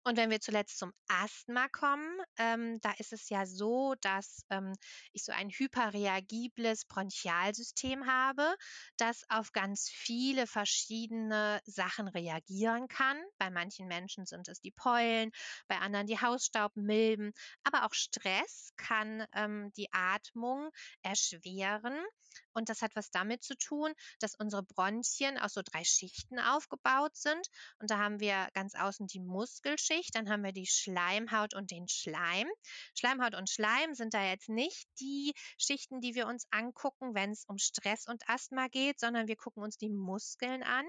Und 0.03 0.17
wenn 0.17 0.29
wir 0.29 0.39
zuletzt 0.39 0.77
zum 0.77 0.93
Asthma 1.07 1.67
kommen, 1.67 2.19
ähm, 2.37 2.79
da 2.81 2.91
ist 2.97 3.11
es 3.13 3.29
ja 3.29 3.45
so, 3.45 3.95
dass 4.01 4.45
ähm, 4.49 4.73
ich 5.11 5.23
so 5.23 5.31
ein 5.31 5.49
hyperreagibles 5.49 6.85
Bronchialsystem 6.85 8.07
habe, 8.07 8.55
das 8.97 9.23
auf 9.29 9.51
ganz 9.51 9.89
viele 9.89 10.47
verschiedene 10.47 11.59
Sachen 11.65 12.07
reagieren 12.07 12.87
kann. 12.87 13.17
Bei 13.37 13.49
manchen 13.49 13.87
Menschen 13.87 14.25
sind 14.25 14.47
es 14.47 14.61
die 14.61 14.71
Pollen, 14.71 15.31
bei 15.67 15.77
anderen 15.77 16.07
die 16.07 16.19
Hausstaubmilben, 16.19 17.33
aber 17.63 17.85
auch 17.85 17.93
Stress 17.93 18.71
kann 18.77 19.25
ähm, 19.33 19.71
die 19.75 19.91
Atmung 19.91 20.69
erschweren. 21.01 21.99
Und 22.53 22.69
das 22.69 22.81
hat 22.81 22.95
was 22.95 23.11
damit 23.11 23.43
zu 23.43 23.55
tun, 23.55 23.93
dass 24.19 24.35
unsere 24.35 24.63
Bronchien 24.63 25.37
aus 25.37 25.53
so 25.53 25.61
drei 25.63 25.83
Schichten 25.83 26.39
aufgebaut 26.39 27.15
sind. 27.15 27.47
Und 27.79 27.89
da 27.89 27.97
haben 27.97 28.19
wir 28.19 28.49
ganz 28.53 28.75
außen 28.75 29.07
die 29.07 29.19
Muskelschicht, 29.89 30.15
dann 30.15 30.29
haben 30.29 30.43
wir 30.43 30.51
die 30.51 30.67
Schleimhaut 30.67 31.53
und 31.53 31.71
den 31.71 31.87
Schleim. 31.87 32.47
Schleimhaut 32.97 33.35
und 33.35 33.49
Schleim 33.49 33.93
sind 33.93 34.13
da 34.13 34.23
jetzt 34.23 34.49
nicht 34.49 34.87
die 34.99 35.33
Schichten, 35.57 36.01
die 36.01 36.15
wir 36.15 36.27
uns 36.27 36.45
angucken, 36.51 37.15
wenn 37.15 37.31
es 37.31 37.45
um 37.47 37.57
Stress 37.57 38.05
und 38.07 38.27
Asthma 38.27 38.67
geht, 38.67 38.99
sondern 38.99 39.27
wir 39.27 39.35
gucken 39.35 39.63
uns 39.63 39.77
die 39.77 39.89
Muskeln 39.89 40.63
an. 40.63 40.85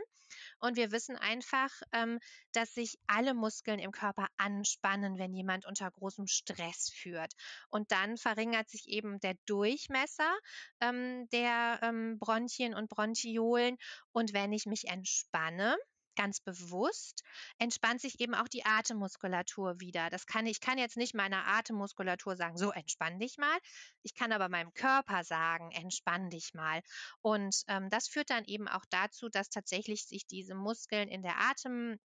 Und 0.61 0.77
wir 0.77 0.93
wissen 0.93 1.17
einfach, 1.17 1.71
ähm, 1.93 2.21
dass 2.53 2.73
sich 2.75 2.99
alle 3.09 3.35
Muskeln 3.35 3.81
im 3.81 3.91
Körper 3.91 4.29
anspannen, 4.37 5.19
wenn 5.19 5.35
jemand 5.35 5.67
unter 5.67 5.91
großem 5.91 6.29
Stress 6.29 6.91
führt. 6.95 7.33
Und 7.69 7.91
dann 7.91 8.17
verringert 8.17 8.69
sich 8.69 8.87
eben 8.87 9.19
der 9.21 9.35
Durchmesser 9.47 10.33
ähm, 10.81 11.29
der 11.33 11.81
ähm, 11.83 12.19
Bronchien 12.21 12.75
und 12.75 12.89
Bronchiolen. 12.89 13.77
Und 14.13 14.33
wenn 14.33 14.53
ich 14.53 14.67
mich 14.67 14.87
entspanne, 14.87 15.77
ganz 16.20 16.40
bewusst 16.40 17.22
entspannt 17.59 18.00
sich 18.00 18.20
eben 18.20 18.35
auch 18.35 18.48
die 18.48 18.64
Atemmuskulatur 18.66 19.80
wieder. 19.80 20.11
Das 20.11 20.26
kann 20.26 20.46
ich 20.46 20.61
kann 20.61 20.78
jetzt 20.78 20.96
nicht 20.96 21.14
meiner 21.14 21.46
Atemmuskulatur 21.46 22.37
sagen: 22.37 22.56
„So, 22.59 22.70
entspann 22.72 23.18
dich 23.18 23.38
mal.“ 23.38 23.59
Ich 24.02 24.14
kann 24.14 24.33
aber 24.33 24.48
meinem 24.48 24.72
Körper 24.74 25.24
sagen: 25.24 25.70
„Entspann 25.72 26.28
dich 26.30 26.52
mal.“ 26.54 26.83
Und, 27.22 27.62
ähm, 27.68 27.88
das 27.90 28.09
führt 28.09 28.30
dann 28.30 28.44
eben 28.44 28.68
auch 28.68 28.85
dazu, 28.90 29.28
dass 29.28 29.48
tatsächlich 29.48 30.04
sich 30.06 30.26
diese 30.26 30.54
Muskeln 30.54 31.09
in 31.09 31.22
der 31.22 31.38
Atem 31.40 31.98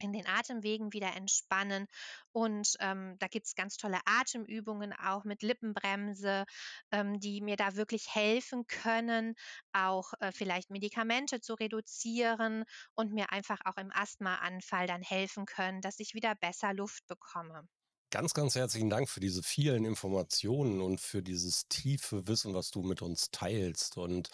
in 0.00 0.12
den 0.12 0.26
Atemwegen 0.26 0.92
wieder 0.92 1.14
entspannen. 1.16 1.86
Und, 2.32 2.76
ähm, 2.80 3.16
da 3.18 3.26
gibt's 3.28 3.54
ganz 3.54 3.76
tolle 3.76 4.00
Atemübungen 4.04 4.92
auch 4.92 5.24
mit 5.24 5.42
Lippenbremse, 5.42 6.44
ähm, 6.92 7.18
die 7.20 7.40
mir 7.40 7.56
da 7.56 7.76
wirklich 7.76 8.14
helfen 8.14 8.66
können, 8.66 9.34
auch, 9.72 10.12
äh, 10.20 10.32
vielleicht 10.32 10.70
Medikamente 10.70 11.40
zu 11.40 11.54
reduzieren 11.54 12.64
und 12.94 13.12
mir 13.12 13.32
einfach 13.32 13.60
auch 13.64 13.76
im 13.76 13.90
Asthmaanfall 13.92 14.86
dann 14.86 15.02
helfen 15.02 15.46
können, 15.46 15.80
dass 15.80 15.98
ich 16.00 16.14
wieder 16.14 16.34
besser 16.34 16.72
Luft 16.74 17.06
bekomme. 17.06 17.68
Ganz, 18.10 18.32
ganz 18.32 18.54
herzlichen 18.54 18.88
Dank 18.88 19.08
für 19.10 19.20
diese 19.20 19.42
vielen 19.42 19.84
Informationen 19.84 20.80
und 20.80 20.98
für 21.00 21.22
dieses 21.22 21.68
tiefe 21.68 22.26
Wissen, 22.26 22.54
was 22.54 22.70
du 22.70 22.82
mit 22.82 23.02
uns 23.02 23.30
teilst. 23.30 23.98
Und 23.98 24.28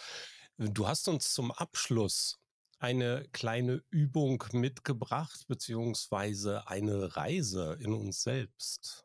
äh, 0.57 0.69
du 0.69 0.87
hast 0.87 1.07
uns 1.09 1.33
zum 1.33 1.51
Abschluss 1.51 2.39
eine 2.85 3.25
kleine 3.31 3.81
Übung 3.89 4.43
mitgebracht, 4.51 5.47
beziehungsweise 5.47 6.67
eine 6.67 7.15
Reise 7.17 7.79
in 7.81 7.93
uns 7.93 8.21
selbst. 8.21 9.04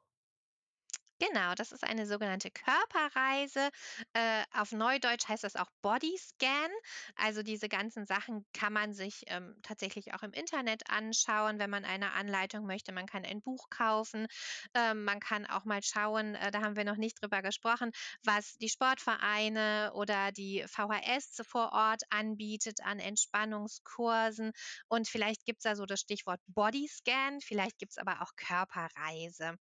Genau, 1.21 1.55
das 1.55 1.71
ist 1.71 1.85
eine 1.85 2.07
sogenannte 2.07 2.51
Körperreise. 2.51 3.69
Äh, 4.15 4.43
auf 4.55 4.73
Neudeutsch 4.73 5.29
heißt 5.29 5.45
das 5.45 5.55
auch 5.55 5.69
Bodyscan. 5.83 6.71
Also 7.15 7.43
diese 7.43 7.69
ganzen 7.69 8.07
Sachen 8.07 8.47
kann 8.55 8.73
man 8.73 8.95
sich 8.95 9.25
ähm, 9.27 9.55
tatsächlich 9.63 10.15
auch 10.15 10.23
im 10.23 10.33
Internet 10.33 10.89
anschauen, 10.89 11.59
wenn 11.59 11.69
man 11.69 11.85
eine 11.85 12.13
Anleitung 12.13 12.65
möchte. 12.65 12.93
Man 12.93 13.05
kann 13.05 13.27
ein 13.27 13.43
Buch 13.43 13.69
kaufen. 13.69 14.29
Ähm, 14.73 15.05
man 15.05 15.21
kann 15.21 15.45
auch 15.45 15.67
mal 15.67 15.83
schauen, 15.83 16.37
äh, 16.37 16.51
da 16.51 16.63
haben 16.63 16.77
wir 16.77 16.85
noch 16.85 16.97
nicht 16.97 17.21
drüber 17.21 17.43
gesprochen, 17.43 17.91
was 18.25 18.57
die 18.57 18.71
Sportvereine 18.71 19.93
oder 19.93 20.33
die 20.33 20.65
VHS 20.67 21.43
vor 21.47 21.73
Ort 21.73 22.03
anbietet 22.09 22.81
an 22.83 22.99
Entspannungskursen. 22.99 24.53
Und 24.89 25.07
vielleicht 25.07 25.45
gibt 25.45 25.59
es 25.59 25.65
da 25.65 25.77
so 25.77 25.85
das 25.85 26.01
Stichwort 26.01 26.41
Bodyscan, 26.47 27.43
vielleicht 27.43 27.79
gibt 27.79 27.93
es 27.93 27.99
aber 27.99 28.23
auch 28.23 28.31
Körperreise. 28.37 29.59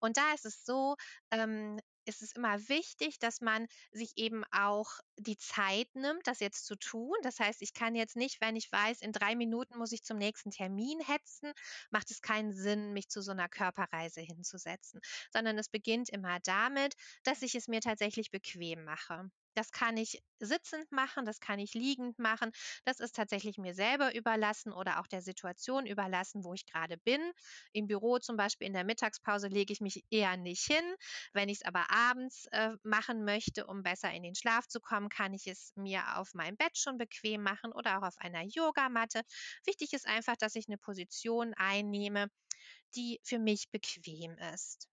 Und 0.00 0.16
da 0.16 0.32
ist 0.34 0.44
es 0.44 0.64
so, 0.64 0.91
ähm, 1.30 1.78
ist 2.04 2.22
es 2.22 2.32
immer 2.32 2.58
wichtig, 2.68 3.18
dass 3.18 3.40
man 3.40 3.66
sich 3.92 4.12
eben 4.16 4.44
auch 4.50 4.90
die 5.18 5.36
Zeit 5.36 5.88
nimmt, 5.94 6.26
das 6.26 6.40
jetzt 6.40 6.66
zu 6.66 6.76
tun. 6.76 7.14
Das 7.22 7.38
heißt, 7.38 7.62
ich 7.62 7.74
kann 7.74 7.94
jetzt 7.94 8.16
nicht, 8.16 8.40
wenn 8.40 8.56
ich 8.56 8.70
weiß, 8.70 9.00
in 9.02 9.12
drei 9.12 9.36
Minuten 9.36 9.78
muss 9.78 9.92
ich 9.92 10.02
zum 10.02 10.18
nächsten 10.18 10.50
Termin 10.50 11.00
hetzen, 11.00 11.52
macht 11.90 12.10
es 12.10 12.20
keinen 12.20 12.52
Sinn, 12.52 12.92
mich 12.92 13.08
zu 13.08 13.22
so 13.22 13.30
einer 13.32 13.48
Körperreise 13.48 14.20
hinzusetzen, 14.20 15.00
sondern 15.32 15.58
es 15.58 15.68
beginnt 15.68 16.08
immer 16.10 16.38
damit, 16.40 16.94
dass 17.24 17.42
ich 17.42 17.54
es 17.54 17.68
mir 17.68 17.80
tatsächlich 17.80 18.30
bequem 18.30 18.84
mache. 18.84 19.30
Das 19.54 19.70
kann 19.70 19.96
ich 19.96 20.22
sitzend 20.38 20.90
machen, 20.90 21.24
das 21.24 21.40
kann 21.40 21.58
ich 21.58 21.74
liegend 21.74 22.18
machen. 22.18 22.50
Das 22.84 23.00
ist 23.00 23.14
tatsächlich 23.14 23.58
mir 23.58 23.74
selber 23.74 24.14
überlassen 24.14 24.72
oder 24.72 25.00
auch 25.00 25.06
der 25.06 25.22
Situation 25.22 25.86
überlassen, 25.86 26.44
wo 26.44 26.54
ich 26.54 26.66
gerade 26.66 26.96
bin. 26.98 27.20
Im 27.72 27.86
Büro 27.86 28.18
zum 28.18 28.36
Beispiel 28.36 28.66
in 28.66 28.72
der 28.72 28.84
Mittagspause 28.84 29.48
lege 29.48 29.72
ich 29.72 29.80
mich 29.80 30.04
eher 30.10 30.36
nicht 30.36 30.64
hin. 30.64 30.84
Wenn 31.32 31.48
ich 31.48 31.58
es 31.58 31.64
aber 31.64 31.90
abends 31.90 32.46
äh, 32.52 32.70
machen 32.82 33.24
möchte, 33.24 33.66
um 33.66 33.82
besser 33.82 34.12
in 34.12 34.22
den 34.22 34.34
Schlaf 34.34 34.66
zu 34.66 34.80
kommen, 34.80 35.08
kann 35.08 35.34
ich 35.34 35.46
es 35.46 35.72
mir 35.76 36.18
auf 36.18 36.34
meinem 36.34 36.56
Bett 36.56 36.76
schon 36.78 36.98
bequem 36.98 37.42
machen 37.42 37.72
oder 37.72 37.98
auch 37.98 38.06
auf 38.06 38.18
einer 38.18 38.42
Yogamatte. 38.42 39.22
Wichtig 39.64 39.92
ist 39.92 40.06
einfach, 40.06 40.36
dass 40.36 40.54
ich 40.54 40.66
eine 40.68 40.78
Position 40.78 41.54
einnehme, 41.54 42.28
die 42.94 43.20
für 43.24 43.38
mich 43.38 43.70
bequem 43.70 44.36
ist. 44.54 44.88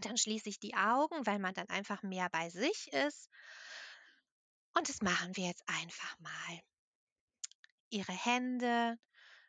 Dann 0.00 0.16
schließe 0.16 0.48
ich 0.48 0.60
die 0.60 0.74
Augen, 0.74 1.26
weil 1.26 1.38
man 1.38 1.54
dann 1.54 1.68
einfach 1.68 2.02
mehr 2.02 2.28
bei 2.30 2.50
sich 2.50 2.88
ist. 2.92 3.28
Und 4.78 4.88
das 4.88 5.02
machen 5.02 5.36
wir 5.36 5.44
jetzt 5.48 5.64
einfach 5.66 6.20
mal. 6.20 6.60
Ihre 7.90 8.12
Hände 8.12 8.96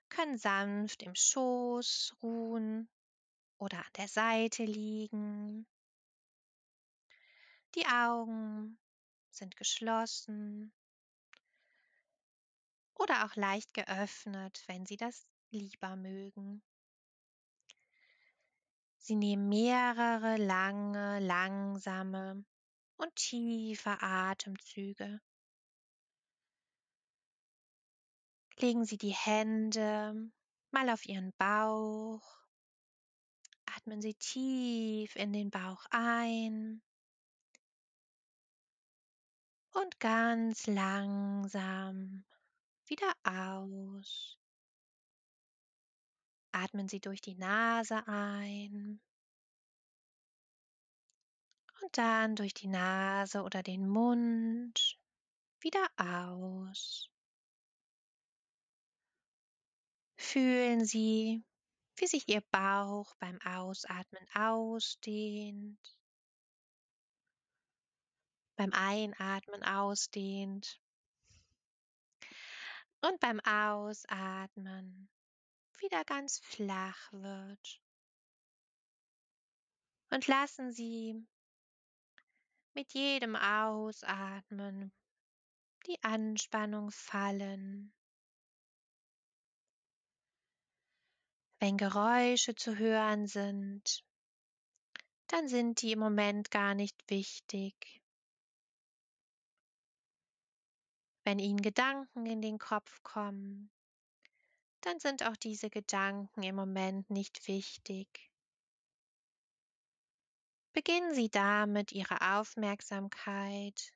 können 0.09 0.39
sanft 0.39 1.03
im 1.03 1.13
Schoß 1.13 2.15
ruhen 2.23 2.89
oder 3.59 3.77
an 3.77 3.93
der 3.97 4.07
Seite 4.07 4.65
liegen. 4.65 5.67
Die 7.75 7.85
Augen 7.85 8.79
sind 9.29 9.55
geschlossen 9.55 10.73
oder 12.95 13.23
auch 13.23 13.35
leicht 13.35 13.71
geöffnet, 13.75 14.63
wenn 14.65 14.87
Sie 14.87 14.97
das 14.97 15.29
lieber 15.51 15.95
mögen. 15.95 16.63
Sie 18.97 19.15
nehmen 19.15 19.47
mehrere 19.47 20.37
lange, 20.37 21.19
langsame 21.19 22.43
und 22.99 23.15
tiefe 23.15 23.97
Atemzüge. 24.01 25.21
Legen 28.57 28.83
Sie 28.85 28.97
die 28.97 29.13
Hände 29.13 30.31
mal 30.71 30.89
auf 30.89 31.05
Ihren 31.05 31.31
Bauch. 31.37 32.39
Atmen 33.65 34.01
Sie 34.01 34.15
tief 34.15 35.15
in 35.15 35.31
den 35.31 35.49
Bauch 35.49 35.85
ein 35.91 36.81
und 39.73 39.99
ganz 40.01 40.67
langsam 40.67 42.25
wieder 42.85 43.13
aus. 43.23 44.37
Atmen 46.51 46.89
Sie 46.89 46.99
durch 46.99 47.21
die 47.21 47.35
Nase 47.35 48.05
ein 48.07 48.99
und 51.81 51.97
dann 51.97 52.35
durch 52.35 52.53
die 52.53 52.67
Nase 52.67 53.41
oder 53.43 53.63
den 53.63 53.87
Mund 53.87 54.97
wieder 55.61 55.87
aus. 55.97 57.09
Fühlen 60.17 60.85
Sie, 60.85 61.43
wie 61.95 62.07
sich 62.07 62.27
Ihr 62.27 62.41
Bauch 62.51 63.15
beim 63.15 63.39
Ausatmen 63.41 64.25
ausdehnt, 64.33 65.79
beim 68.55 68.73
Einatmen 68.73 69.63
ausdehnt 69.63 70.81
und 73.01 73.19
beim 73.19 73.39
Ausatmen 73.39 75.09
wieder 75.79 76.03
ganz 76.03 76.39
flach 76.39 77.11
wird. 77.13 77.81
Und 80.09 80.27
lassen 80.27 80.71
Sie 80.71 81.25
mit 82.79 82.93
jedem 82.93 83.35
Ausatmen 83.35 84.93
die 85.85 86.01
Anspannung 86.01 86.91
fallen. 86.91 87.93
Wenn 91.59 91.75
Geräusche 91.75 92.55
zu 92.55 92.77
hören 92.77 93.27
sind, 93.27 94.05
dann 95.27 95.49
sind 95.49 95.81
die 95.81 95.91
im 95.91 95.99
Moment 95.99 96.51
gar 96.51 96.73
nicht 96.73 96.95
wichtig. 97.09 98.01
Wenn 101.25 101.39
Ihnen 101.39 101.61
Gedanken 101.61 102.25
in 102.25 102.41
den 102.41 102.59
Kopf 102.59 103.03
kommen, 103.03 103.69
dann 104.79 105.01
sind 105.01 105.23
auch 105.23 105.35
diese 105.35 105.69
Gedanken 105.69 106.43
im 106.43 106.55
Moment 106.55 107.09
nicht 107.09 107.45
wichtig. 107.49 108.28
Beginnen 110.79 111.13
Sie 111.13 111.27
damit, 111.27 111.91
Ihre 111.91 112.37
Aufmerksamkeit 112.37 113.93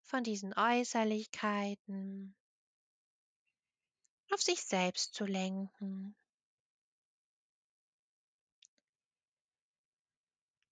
von 0.00 0.24
diesen 0.24 0.52
Äußerlichkeiten 0.54 2.34
auf 4.32 4.42
sich 4.42 4.60
selbst 4.64 5.14
zu 5.14 5.24
lenken. 5.24 6.16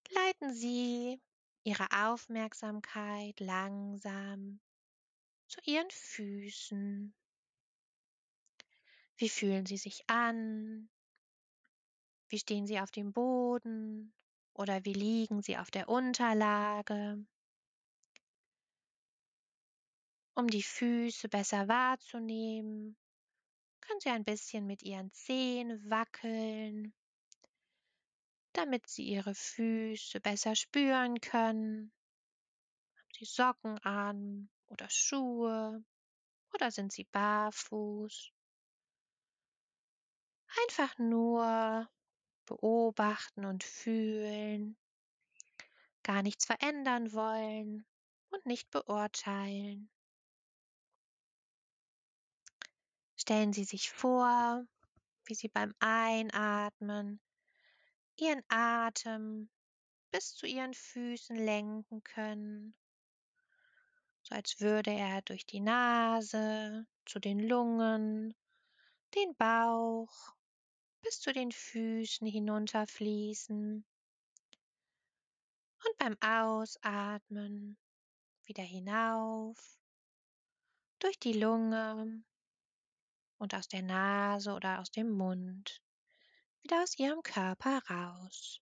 Leiten 0.09 0.53
Sie 0.55 1.23
Ihre 1.63 1.87
Aufmerksamkeit 1.93 3.39
langsam 3.39 4.59
zu 5.47 5.61
Ihren 5.67 5.91
Füßen. 5.93 7.15
Wie 9.19 9.29
fühlen 9.29 9.67
sie 9.67 9.77
sich 9.77 10.11
an? 10.11 10.91
Wie 12.29 12.41
stehen 12.41 12.67
sie 12.67 12.81
auf 12.81 12.91
dem 12.91 13.13
Boden? 13.13 14.13
Oder 14.61 14.85
wie 14.85 14.93
liegen 14.93 15.41
sie 15.41 15.57
auf 15.57 15.71
der 15.71 15.89
Unterlage? 15.89 17.25
Um 20.35 20.49
die 20.49 20.63
Füße 20.63 21.31
besser 21.31 21.67
wahrzunehmen, 21.67 22.95
können 23.81 24.01
Sie 24.01 24.11
ein 24.11 24.27
bisschen 24.27 24.67
mit 24.67 24.83
Ihren 24.83 25.11
Zehen 25.13 25.83
wackeln, 25.89 26.93
damit 28.53 28.87
Sie 28.87 29.05
Ihre 29.05 29.35
Füße 29.35 30.21
besser 30.21 30.55
spüren 30.55 31.23
können. 31.23 31.91
Haben 32.97 33.15
Sie 33.19 33.25
Socken 33.25 33.79
an 33.79 34.51
oder 34.67 34.91
Schuhe 34.91 35.83
oder 36.53 36.71
sind 36.71 36.93
Sie 36.93 37.05
barfuß? 37.05 38.31
Einfach 40.67 40.99
nur 40.99 41.89
beobachten 42.51 43.45
und 43.45 43.63
fühlen, 43.63 44.77
gar 46.03 46.23
nichts 46.23 46.47
verändern 46.47 47.13
wollen 47.13 47.87
und 48.31 48.45
nicht 48.45 48.71
beurteilen. 48.71 49.89
Stellen 53.15 53.53
Sie 53.53 53.63
sich 53.63 53.93
vor, 53.93 54.65
wie 55.27 55.35
Sie 55.35 55.49
beim 55.49 55.73
Einatmen 55.79 57.21
Ihren 58.17 58.43
Atem 58.49 59.49
bis 60.11 60.35
zu 60.35 60.47
Ihren 60.47 60.75
Füßen 60.75 61.37
lenken 61.37 62.03
können, 62.03 62.75
so 64.23 64.35
als 64.35 64.61
würde 64.61 64.91
er 64.91 65.23
durch 65.23 65.47
die 65.47 65.61
Nase 65.61 66.85
zu 67.07 67.21
den 67.21 67.39
Lungen, 67.39 68.35
den 69.15 69.37
Bauch 69.37 70.35
bis 71.03 71.21
zu 71.21 71.33
den 71.33 71.53
Füßen 71.53 72.27
hinunterfließen 72.27 73.85
und 75.85 75.99
beim 75.99 76.17
Ausatmen 76.21 77.79
wieder 78.45 78.63
hinauf 78.63 79.79
durch 80.99 81.19
die 81.19 81.33
Lunge 81.33 82.23
und 83.39 83.55
aus 83.55 83.69
der 83.69 83.83
Nase 83.83 84.53
oder 84.53 84.81
aus 84.81 84.91
dem 84.91 85.11
Mund 85.11 85.83
wieder 86.63 86.83
aus 86.83 86.99
Ihrem 86.99 87.23
Körper 87.23 87.81
raus. 87.89 88.61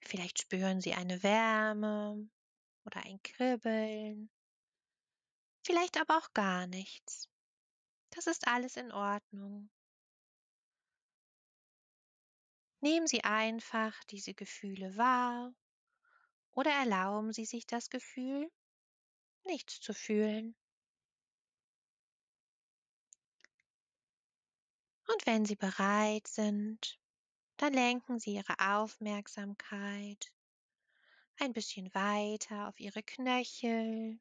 Vielleicht 0.00 0.42
spüren 0.42 0.80
Sie 0.80 0.94
eine 0.94 1.22
Wärme 1.22 2.28
oder 2.84 3.04
ein 3.04 3.22
Kribbeln, 3.22 4.30
vielleicht 5.64 6.00
aber 6.00 6.18
auch 6.18 6.32
gar 6.32 6.66
nichts. 6.66 7.28
Das 8.10 8.26
ist 8.26 8.46
alles 8.46 8.76
in 8.76 8.90
Ordnung. 8.92 9.70
Nehmen 12.84 13.06
Sie 13.06 13.22
einfach 13.22 13.94
diese 14.10 14.34
Gefühle 14.34 14.96
wahr 14.96 15.54
oder 16.50 16.72
erlauben 16.72 17.32
Sie 17.32 17.44
sich 17.44 17.64
das 17.64 17.90
Gefühl, 17.90 18.50
nichts 19.44 19.80
zu 19.80 19.94
fühlen. 19.94 20.56
Und 25.06 25.26
wenn 25.26 25.44
Sie 25.44 25.54
bereit 25.54 26.26
sind, 26.26 26.98
dann 27.56 27.72
lenken 27.72 28.18
Sie 28.18 28.34
Ihre 28.34 28.58
Aufmerksamkeit 28.58 30.32
ein 31.38 31.52
bisschen 31.52 31.94
weiter 31.94 32.66
auf 32.66 32.80
Ihre 32.80 33.04
Knöchel, 33.04 34.18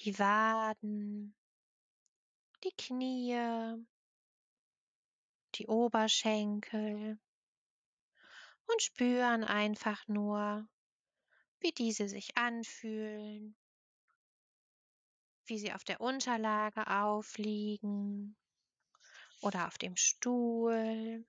die 0.00 0.18
Waden, 0.18 1.34
die 2.64 2.72
Knie, 2.76 3.82
die 5.54 5.66
Oberschenkel 5.68 7.18
und 8.72 8.82
spüren 8.82 9.44
einfach 9.44 10.06
nur, 10.08 10.68
wie 11.60 11.72
diese 11.72 12.08
sich 12.08 12.36
anfühlen, 12.36 13.56
wie 15.46 15.58
sie 15.58 15.72
auf 15.72 15.84
der 15.84 16.00
Unterlage 16.00 16.86
aufliegen 16.86 18.36
oder 19.40 19.66
auf 19.66 19.78
dem 19.78 19.96
Stuhl. 19.96 21.26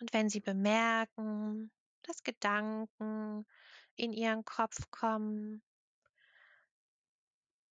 Und 0.00 0.12
wenn 0.12 0.28
Sie 0.28 0.40
bemerken, 0.40 1.70
dass 2.02 2.24
Gedanken 2.24 3.46
in 3.94 4.12
Ihren 4.12 4.44
Kopf 4.44 4.90
kommen, 4.90 5.62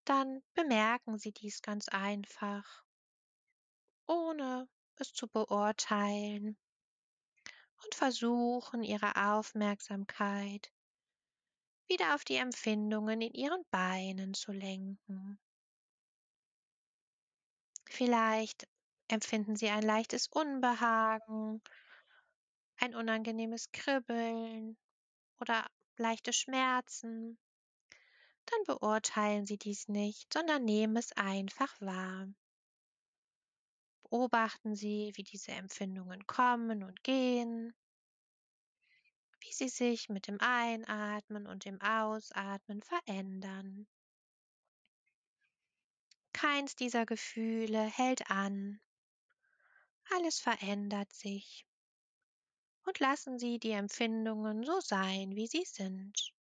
dann 0.06 0.42
bemerken 0.54 1.18
Sie 1.18 1.34
dies 1.34 1.62
ganz 1.62 1.90
einfach, 1.90 2.86
ohne 4.08 4.70
es 4.98 5.14
zu 5.14 5.28
beurteilen 5.28 6.58
und 7.84 7.96
versuchen 7.96 8.84
Ihre 8.84 9.16
Aufmerksamkeit 9.16 10.72
wieder 11.88 12.16
auf 12.16 12.24
die 12.24 12.36
Empfindungen 12.36 13.22
in 13.22 13.34
Ihren 13.34 13.64
Beinen 13.70 14.34
zu 14.34 14.52
lenken. 14.52 15.40
Vielleicht 17.90 18.68
empfinden 19.10 19.58
Sie 19.58 19.70
ein 19.70 19.84
leichtes 19.84 20.28
Unbehagen, 20.28 21.62
ein 22.78 22.96
unangenehmes 22.96 23.72
Kribbeln 23.72 24.78
oder 25.40 25.70
leichte 25.98 26.32
Schmerzen. 26.32 27.38
Dann 28.46 28.64
beurteilen 28.66 29.46
Sie 29.46 29.58
dies 29.58 29.88
nicht, 29.88 30.32
sondern 30.34 30.64
nehmen 30.64 30.96
es 30.96 31.12
einfach 31.14 31.80
wahr. 31.82 32.28
Beobachten 34.12 34.76
Sie, 34.76 35.14
wie 35.16 35.24
diese 35.24 35.54
Empfindungen 35.54 36.28
kommen 36.28 36.84
und 36.84 37.02
gehen, 37.02 37.74
wie 39.40 39.54
sie 39.54 39.70
sich 39.70 40.10
mit 40.10 40.28
dem 40.28 40.38
Einatmen 40.42 41.48
und 41.48 41.64
dem 41.64 41.80
Ausatmen 41.82 42.82
verändern. 42.82 43.88
Keins 46.34 46.76
dieser 46.76 47.06
Gefühle 47.06 47.84
hält 47.84 48.30
an. 48.30 48.82
Alles 50.14 50.42
verändert 50.42 51.14
sich. 51.14 51.66
Und 52.86 53.00
lassen 53.00 53.40
Sie 53.40 53.60
die 53.60 53.72
Empfindungen 53.72 54.66
so 54.66 54.78
sein, 54.82 55.38
wie 55.38 55.48
sie 55.48 55.64
sind. 55.64 56.34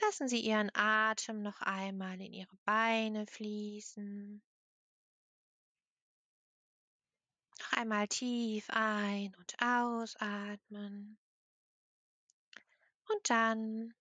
Lassen 0.00 0.26
Sie 0.26 0.40
Ihren 0.40 0.70
Atem 0.72 1.42
noch 1.42 1.60
einmal 1.60 2.18
in 2.18 2.32
Ihre 2.32 2.56
Beine 2.64 3.26
fließen. 3.26 4.42
Einmal 7.72 8.08
tief 8.08 8.68
ein- 8.70 9.34
und 9.36 9.54
ausatmen. 9.62 11.18
Und 13.08 13.30
dann 13.30 13.94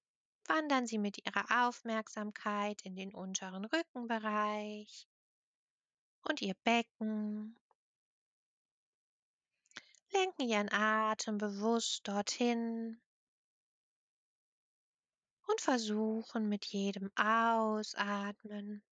wandern 0.46 0.88
Sie 0.88 0.98
mit 0.98 1.26
Ihrer 1.26 1.68
Aufmerksamkeit 1.68 2.82
in 2.84 2.96
den 2.96 3.14
unteren 3.14 3.66
Rückenbereich 3.66 5.08
und 6.24 6.42
Ihr 6.42 6.56
Becken. 6.64 7.58
Lenken 10.12 10.48
Ihren 10.48 10.72
Atem 10.72 11.38
bewusst 11.38 12.08
dorthin 12.08 13.00
und 15.48 15.62
versuchen 15.62 16.50
mit 16.50 16.66
jedem 16.66 17.12
Ausatmen 17.16 18.84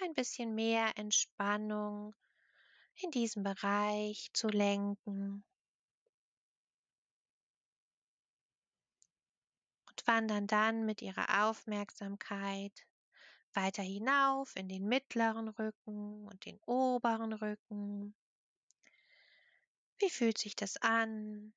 ein 0.00 0.14
bisschen 0.14 0.54
mehr 0.54 0.96
Entspannung 0.96 2.14
in 2.96 3.10
diesem 3.10 3.42
Bereich 3.42 4.30
zu 4.32 4.48
lenken. 4.48 5.44
Und 9.88 10.06
wandern 10.06 10.46
dann 10.46 10.86
mit 10.86 11.02
ihrer 11.02 11.48
Aufmerksamkeit 11.48 12.86
weiter 13.54 13.82
hinauf 13.82 14.54
in 14.56 14.68
den 14.68 14.86
mittleren 14.86 15.48
Rücken 15.48 16.26
und 16.26 16.44
den 16.44 16.60
oberen 16.66 17.32
Rücken. 17.32 18.14
Wie 19.98 20.10
fühlt 20.10 20.38
sich 20.38 20.56
das 20.56 20.76
an? 20.78 21.52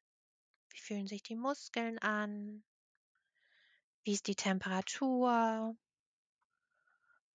Wie 0.69 0.79
fühlen 0.79 1.07
sich 1.07 1.23
die 1.23 1.35
Muskeln 1.35 1.99
an? 1.99 2.63
Wie 4.03 4.13
ist 4.13 4.27
die 4.27 4.35
Temperatur? 4.35 5.77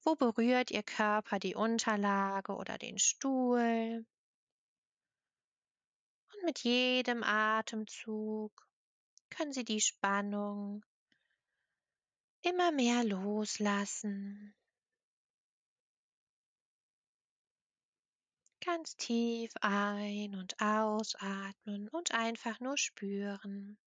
Wo 0.04 0.14
berührt 0.14 0.70
Ihr 0.70 0.82
Körper 0.82 1.38
die 1.38 1.54
Unterlage 1.54 2.54
oder 2.54 2.78
den 2.78 2.98
Stuhl? 2.98 4.06
Und 6.32 6.44
mit 6.44 6.61
jedem 6.61 7.22
Atemzug 7.22 8.52
können 9.30 9.52
Sie 9.52 9.64
die 9.64 9.80
Spannung 9.80 10.84
immer 12.42 12.72
mehr 12.72 13.04
loslassen. 13.04 14.54
Ganz 18.64 18.96
tief 18.96 19.50
ein- 19.61 20.34
und 20.34 20.61
ausatmen 20.61 21.88
und 21.88 22.12
einfach 22.12 22.61
nur 22.61 22.76
spüren. 22.76 23.78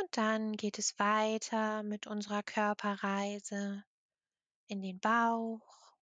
Und 0.00 0.16
dann 0.16 0.56
geht 0.56 0.78
es 0.78 0.98
weiter 0.98 1.82
mit 1.82 2.06
unserer 2.06 2.42
Körperreise 2.42 3.84
in 4.66 4.80
den 4.80 4.98
Bauch 4.98 5.92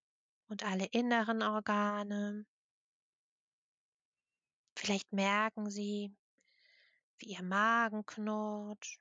und 0.47 0.65
alle 0.65 0.87
inneren 0.87 1.43
Organe. 1.43 2.47
Vielleicht 4.77 5.13
merken 5.13 5.69
Sie, 5.69 6.15
wie 7.19 7.33
Ihr 7.33 7.43
Magen 7.43 8.07
knurrt 8.07 9.01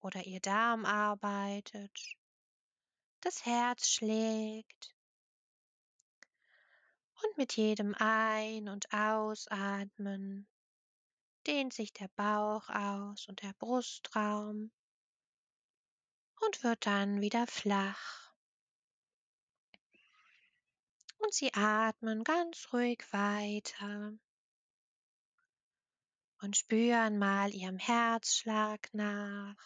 oder 0.00 0.26
Ihr 0.26 0.40
Darm 0.40 0.84
arbeitet, 0.84 1.98
das 3.20 3.46
Herz 3.46 3.88
schlägt. 3.88 4.94
Und 7.22 7.38
mit 7.38 7.56
jedem 7.56 7.94
Ein- 7.94 8.68
und 8.68 8.92
Ausatmen 8.92 10.46
dehnt 11.46 11.72
sich 11.72 11.92
der 11.92 12.08
Bauch 12.16 12.68
aus 12.68 13.28
und 13.28 13.42
der 13.42 13.52
Brustraum. 13.54 14.70
und 16.46 16.62
wird 16.62 16.86
dann 16.86 17.20
wieder 17.20 17.46
flach. 17.46 18.34
Und 21.18 21.32
Sie 21.32 21.52
atmen 21.54 22.22
ganz 22.22 22.68
ruhig 22.72 23.02
weiter 23.12 24.12
und 26.42 26.56
spüren 26.56 27.18
mal 27.18 27.54
Ihrem 27.54 27.78
Herzschlag 27.78 28.92
nach. 28.92 29.56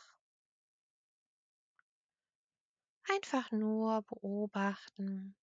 Einfach 3.11 3.51
nur 3.51 4.03
beobachten, 4.03 5.35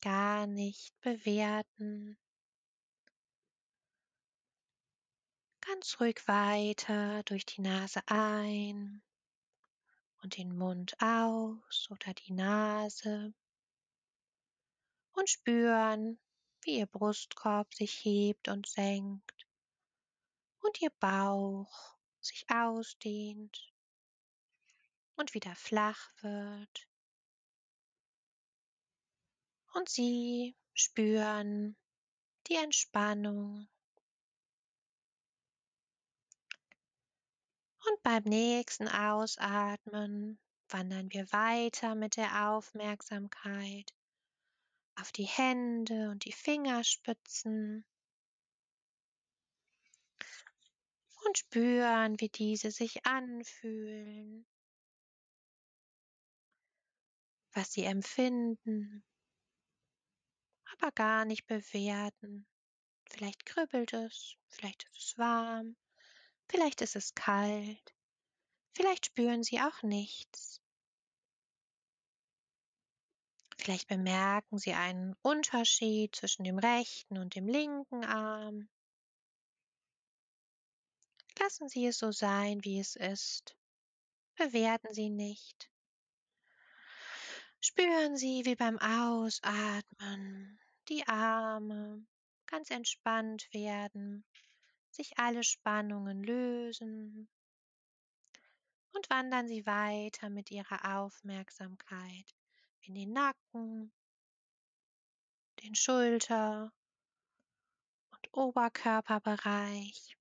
gar 0.00 0.46
nicht 0.46 0.98
bewerten. 1.00 2.16
Ganz 5.64 6.00
ruhig 6.00 6.26
weiter 6.26 7.22
durch 7.22 7.46
die 7.46 7.60
Nase 7.60 8.00
ein 8.06 9.00
und 10.22 10.36
den 10.36 10.56
Mund 10.56 10.94
aus 11.00 11.88
oder 11.90 12.12
die 12.14 12.32
Nase 12.32 13.32
und 15.12 15.30
spüren, 15.30 16.18
wie 16.62 16.78
Ihr 16.78 16.86
Brustkorb 16.86 17.74
sich 17.74 18.04
hebt 18.04 18.48
und 18.48 18.66
senkt 18.66 19.46
und 20.60 20.82
Ihr 20.82 20.90
Bauch 20.90 21.96
sich 22.20 22.44
ausdehnt 22.50 23.72
und 25.16 25.34
wieder 25.34 25.54
flach 25.54 26.10
wird. 26.22 26.88
Und 29.74 29.88
Sie 29.88 30.56
spüren 30.74 31.76
die 32.48 32.56
Entspannung. 32.56 33.68
Und 37.88 38.02
beim 38.02 38.22
nächsten 38.24 38.88
Ausatmen 38.88 40.38
wandern 40.68 41.10
wir 41.10 41.30
weiter 41.32 41.94
mit 41.94 42.16
der 42.16 42.50
Aufmerksamkeit 42.50 43.92
auf 44.96 45.10
die 45.12 45.24
Hände 45.24 46.10
und 46.10 46.24
die 46.24 46.32
Fingerspitzen 46.32 47.84
und 51.24 51.38
spüren, 51.38 52.20
wie 52.20 52.28
diese 52.28 52.70
sich 52.70 53.04
anfühlen, 53.04 54.46
was 57.52 57.72
sie 57.72 57.84
empfinden, 57.84 59.04
aber 60.72 60.92
gar 60.92 61.24
nicht 61.24 61.46
bewerten. 61.46 62.46
Vielleicht 63.10 63.44
kribbelt 63.44 63.92
es, 63.92 64.36
vielleicht 64.48 64.84
ist 64.84 64.98
es 64.98 65.18
warm, 65.18 65.76
vielleicht 66.52 66.82
ist 66.82 66.96
es 66.96 67.14
kalt, 67.14 67.94
vielleicht 68.74 69.06
spüren 69.06 69.42
sie 69.42 69.58
auch 69.60 69.82
nichts. 69.82 70.60
Vielleicht 73.56 73.88
bemerken 73.88 74.58
Sie 74.58 74.72
einen 74.72 75.14
Unterschied 75.22 76.16
zwischen 76.16 76.42
dem 76.42 76.58
rechten 76.58 77.16
und 77.16 77.36
dem 77.36 77.46
linken 77.46 78.04
Arm. 78.04 78.68
Lassen 81.38 81.68
Sie 81.68 81.86
es 81.86 81.98
so 81.98 82.10
sein, 82.10 82.64
wie 82.64 82.80
es 82.80 82.96
ist. 82.96 83.56
Bewerten 84.34 84.92
Sie 84.92 85.10
nicht. 85.10 85.70
Spüren 87.60 88.16
Sie, 88.16 88.44
wie 88.44 88.56
beim 88.56 88.78
Ausatmen 88.80 90.58
die 90.88 91.06
Arme 91.06 92.04
ganz 92.46 92.70
entspannt 92.70 93.48
werden, 93.52 94.24
sich 94.92 95.18
alle 95.18 95.42
Spannungen 95.42 96.22
lösen 96.22 97.28
und 98.92 99.08
wandern 99.10 99.48
Sie 99.48 99.66
weiter 99.66 100.28
mit 100.30 100.50
Ihrer 100.50 100.98
Aufmerksamkeit 100.98 102.34
in 102.82 102.94
den 102.94 103.12
Nacken, 103.12 103.92
den 105.62 105.74
Schulter- 105.74 106.72
und 108.10 108.28
Oberkörperbereich. 108.32 110.16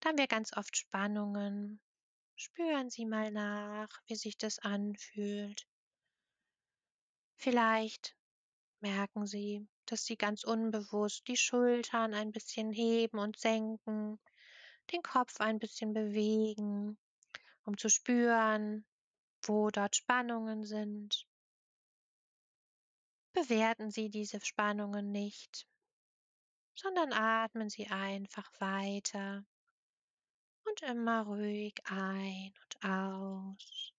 Da 0.00 0.08
haben 0.08 0.18
wir 0.18 0.26
ganz 0.26 0.56
oft 0.56 0.76
Spannungen. 0.76 1.80
Spüren 2.34 2.90
Sie 2.90 3.06
mal 3.06 3.30
nach, 3.30 3.88
wie 4.06 4.16
sich 4.16 4.36
das 4.36 4.58
anfühlt. 4.58 5.68
Vielleicht 7.36 8.16
merken 8.82 9.26
Sie, 9.26 9.66
dass 9.86 10.04
Sie 10.04 10.16
ganz 10.16 10.44
unbewusst 10.44 11.26
die 11.28 11.36
Schultern 11.36 12.14
ein 12.14 12.32
bisschen 12.32 12.72
heben 12.72 13.18
und 13.18 13.38
senken, 13.38 14.18
den 14.92 15.02
Kopf 15.02 15.40
ein 15.40 15.58
bisschen 15.58 15.92
bewegen, 15.92 16.98
um 17.64 17.78
zu 17.78 17.88
spüren, 17.88 18.84
wo 19.44 19.70
dort 19.70 19.96
Spannungen 19.96 20.64
sind. 20.64 21.26
Bewerten 23.32 23.90
Sie 23.90 24.10
diese 24.10 24.44
Spannungen 24.44 25.10
nicht, 25.10 25.66
sondern 26.74 27.12
atmen 27.12 27.70
Sie 27.70 27.86
einfach 27.86 28.50
weiter 28.60 29.44
und 30.64 30.82
immer 30.82 31.22
ruhig 31.22 31.74
ein 31.84 32.52
und 32.62 32.84
aus. 32.84 33.91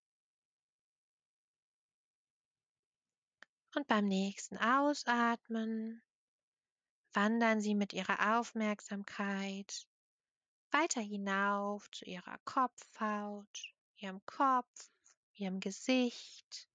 Und 3.76 3.88
beim 3.88 4.07
nächsten 4.07 4.57
Ausatmen 4.57 6.03
wandern 7.13 7.59
Sie 7.59 7.74
mit 7.74 7.91
Ihrer 7.91 8.39
Aufmerksamkeit 8.39 9.88
weiter 10.69 11.01
hinauf 11.01 11.89
zu 11.89 12.05
Ihrer 12.05 12.38
Kopfhaut, 12.45 13.74
Ihrem 13.97 14.24
Kopf, 14.26 14.91
Ihrem 15.34 15.59
Gesicht 15.59 16.67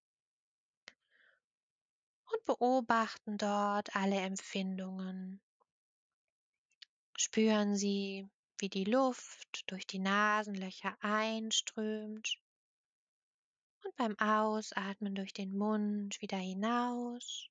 und 2.32 2.44
beobachten 2.44 3.38
dort 3.38 3.94
alle 3.94 4.16
Empfindungen. 4.16 5.40
Spüren 7.16 7.76
Sie, 7.76 8.28
wie 8.58 8.68
die 8.68 8.84
Luft 8.84 9.70
durch 9.70 9.86
die 9.86 10.00
Nasenlöcher 10.00 10.96
einströmt 11.00 12.38
und 13.88 13.96
beim 13.96 14.18
Ausatmen 14.18 15.14
durch 15.14 15.32
den 15.32 15.56
Mund 15.56 16.20
wieder 16.20 16.36
hinaus. 16.36 17.48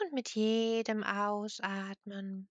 Und 0.00 0.12
mit 0.12 0.30
jedem 0.30 1.04
Ausatmen 1.04 2.48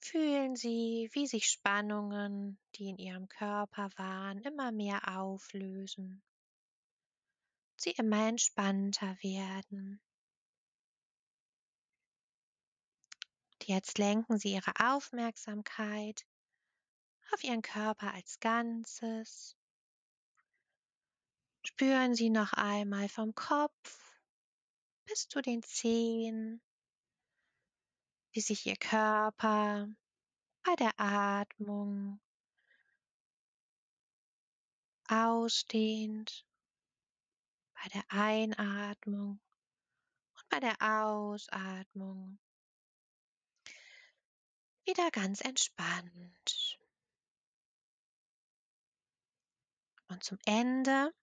fühlen 0.00 0.56
Sie, 0.56 1.08
wie 1.12 1.26
sich 1.28 1.46
Spannungen, 1.46 2.58
die 2.74 2.88
in 2.88 2.98
Ihrem 2.98 3.28
Körper 3.28 3.88
waren, 3.96 4.42
immer 4.42 4.72
mehr 4.72 5.16
auflösen. 5.16 6.22
Sie 7.76 7.92
immer 7.92 8.28
entspannter 8.28 9.16
werden. 9.22 10.00
Jetzt 13.64 13.98
lenken 13.98 14.38
Sie 14.38 14.54
Ihre 14.54 14.72
Aufmerksamkeit 14.80 16.26
auf 17.32 17.44
Ihren 17.44 17.62
Körper 17.62 18.12
als 18.12 18.40
Ganzes. 18.40 19.56
Spüren 21.64 22.14
Sie 22.14 22.28
noch 22.28 22.52
einmal 22.54 23.08
vom 23.08 23.34
Kopf 23.34 24.20
bis 25.04 25.28
zu 25.28 25.40
den 25.40 25.62
Zehen, 25.62 26.60
wie 28.32 28.40
sich 28.40 28.66
Ihr 28.66 28.76
Körper 28.76 29.88
bei 30.64 30.74
der 30.76 30.98
Atmung 30.98 32.20
ausdehnt, 35.06 36.46
bei 37.74 37.88
der 37.90 38.04
Einatmung 38.08 39.40
und 40.34 40.48
bei 40.48 40.58
der 40.58 40.76
Ausatmung 40.80 42.38
wieder 44.84 45.10
ganz 45.10 45.40
entspannt. 45.40 46.78
Und 50.08 50.24
zum 50.24 50.38
Ende 50.44 51.14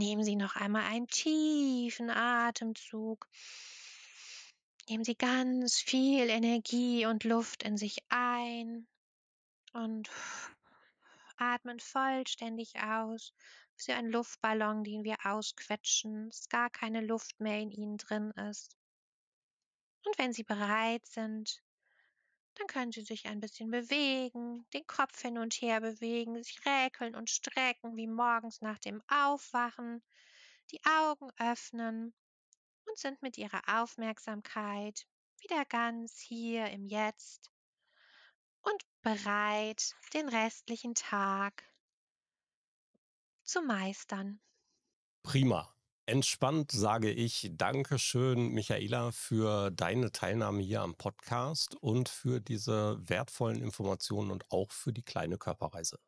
nehmen 0.00 0.24
Sie 0.24 0.34
noch 0.34 0.56
einmal 0.56 0.84
einen 0.84 1.08
tiefen 1.08 2.08
Atemzug. 2.08 3.28
Nehmen 4.88 5.04
Sie 5.04 5.14
ganz 5.14 5.76
viel 5.76 6.30
Energie 6.30 7.04
und 7.04 7.24
Luft 7.24 7.62
in 7.62 7.76
sich 7.76 7.98
ein 8.08 8.88
und 9.74 10.10
atmen 11.36 11.78
vollständig 11.80 12.80
aus. 12.82 13.34
Wie 13.86 13.92
ein 13.92 14.10
Luftballon, 14.10 14.84
den 14.84 15.04
wir 15.04 15.16
ausquetschen, 15.24 16.28
dass 16.30 16.48
gar 16.48 16.70
keine 16.70 17.02
Luft 17.02 17.38
mehr 17.38 17.60
in 17.60 17.70
Ihnen 17.70 17.96
drin 17.98 18.30
ist. 18.50 18.76
Und 20.06 20.18
wenn 20.18 20.32
Sie 20.32 20.44
bereit 20.44 21.06
sind, 21.06 21.62
dann 22.54 22.66
können 22.66 22.92
Sie 22.92 23.02
sich 23.02 23.26
ein 23.26 23.40
bisschen 23.40 23.70
bewegen, 23.70 24.66
den 24.72 24.86
Kopf 24.86 25.20
hin 25.20 25.38
und 25.38 25.54
her 25.54 25.80
bewegen, 25.80 26.42
sich 26.42 26.64
räkeln 26.66 27.14
und 27.14 27.30
strecken 27.30 27.96
wie 27.96 28.06
morgens 28.06 28.60
nach 28.60 28.78
dem 28.78 29.02
Aufwachen, 29.08 30.02
die 30.70 30.80
Augen 30.84 31.30
öffnen 31.38 32.14
und 32.86 32.98
sind 32.98 33.22
mit 33.22 33.38
Ihrer 33.38 33.62
Aufmerksamkeit 33.80 35.06
wieder 35.40 35.64
ganz 35.64 36.18
hier 36.18 36.66
im 36.70 36.84
Jetzt 36.84 37.50
und 38.62 38.84
bereit, 39.02 39.94
den 40.12 40.28
restlichen 40.28 40.94
Tag 40.94 41.64
zu 43.42 43.62
meistern. 43.62 44.40
Prima. 45.22 45.74
Entspannt 46.10 46.72
sage 46.72 47.12
ich 47.12 47.50
Dankeschön, 47.52 48.48
Michaela, 48.48 49.12
für 49.12 49.70
deine 49.70 50.10
Teilnahme 50.10 50.60
hier 50.60 50.80
am 50.80 50.96
Podcast 50.96 51.76
und 51.76 52.08
für 52.08 52.40
diese 52.40 52.98
wertvollen 53.00 53.62
Informationen 53.62 54.32
und 54.32 54.44
auch 54.50 54.72
für 54.72 54.92
die 54.92 55.04
kleine 55.04 55.38
Körperreise. 55.38 56.00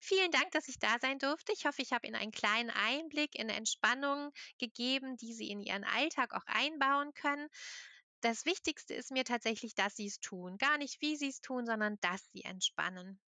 Vielen 0.00 0.32
Dank, 0.32 0.50
dass 0.50 0.66
ich 0.66 0.80
da 0.80 0.96
sein 1.00 1.20
durfte. 1.20 1.52
Ich 1.52 1.66
hoffe, 1.66 1.82
ich 1.82 1.92
habe 1.92 2.08
Ihnen 2.08 2.16
einen 2.16 2.32
kleinen 2.32 2.70
Einblick 2.70 3.36
in 3.36 3.48
Entspannung 3.48 4.32
gegeben, 4.58 5.16
die 5.16 5.32
Sie 5.32 5.48
in 5.52 5.62
Ihren 5.62 5.84
Alltag 5.84 6.34
auch 6.34 6.46
einbauen 6.46 7.14
können. 7.14 7.46
Das 8.22 8.44
Wichtigste 8.44 8.94
ist 8.94 9.12
mir 9.12 9.22
tatsächlich, 9.22 9.76
dass 9.76 9.94
Sie 9.94 10.06
es 10.06 10.18
tun. 10.18 10.58
Gar 10.58 10.78
nicht, 10.78 11.00
wie 11.00 11.14
Sie 11.14 11.28
es 11.28 11.40
tun, 11.40 11.64
sondern 11.64 11.96
dass 12.00 12.28
Sie 12.32 12.42
entspannen. 12.42 13.20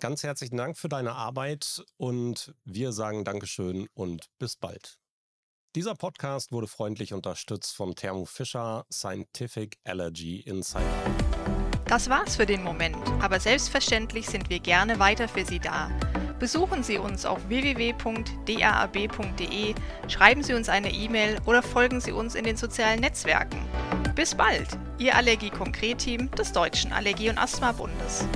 Ganz 0.00 0.24
herzlichen 0.24 0.56
Dank 0.56 0.76
für 0.76 0.88
deine 0.88 1.12
Arbeit 1.12 1.84
und 1.96 2.56
wir 2.64 2.90
sagen 2.90 3.22
Dankeschön 3.24 3.86
und 3.94 4.28
bis 4.40 4.56
bald. 4.56 4.98
Dieser 5.74 5.96
Podcast 5.96 6.52
wurde 6.52 6.68
freundlich 6.68 7.12
unterstützt 7.14 7.74
vom 7.74 7.96
Thermo 7.96 8.26
Fisher 8.26 8.86
Scientific 8.92 9.76
Allergy 9.82 10.38
Insider. 10.38 10.84
Das 11.86 12.08
war's 12.08 12.36
für 12.36 12.46
den 12.46 12.62
Moment, 12.62 12.96
aber 13.20 13.40
selbstverständlich 13.40 14.26
sind 14.26 14.50
wir 14.50 14.60
gerne 14.60 15.00
weiter 15.00 15.26
für 15.26 15.44
Sie 15.44 15.58
da. 15.58 15.90
Besuchen 16.38 16.84
Sie 16.84 16.98
uns 16.98 17.26
auf 17.26 17.48
www.daab.de, 17.48 18.04
schreiben 20.06 20.44
Sie 20.44 20.54
uns 20.54 20.68
eine 20.68 20.92
E-Mail 20.92 21.38
oder 21.44 21.60
folgen 21.60 22.00
Sie 22.00 22.12
uns 22.12 22.36
in 22.36 22.44
den 22.44 22.56
sozialen 22.56 23.00
Netzwerken. 23.00 23.60
Bis 24.14 24.36
bald, 24.36 24.68
Ihr 24.98 25.16
Allergie-Konkret-Team 25.16 26.30
des 26.30 26.52
Deutschen 26.52 26.92
Allergie- 26.92 27.30
und 27.30 27.38
Asthma-Bundes. 27.38 28.28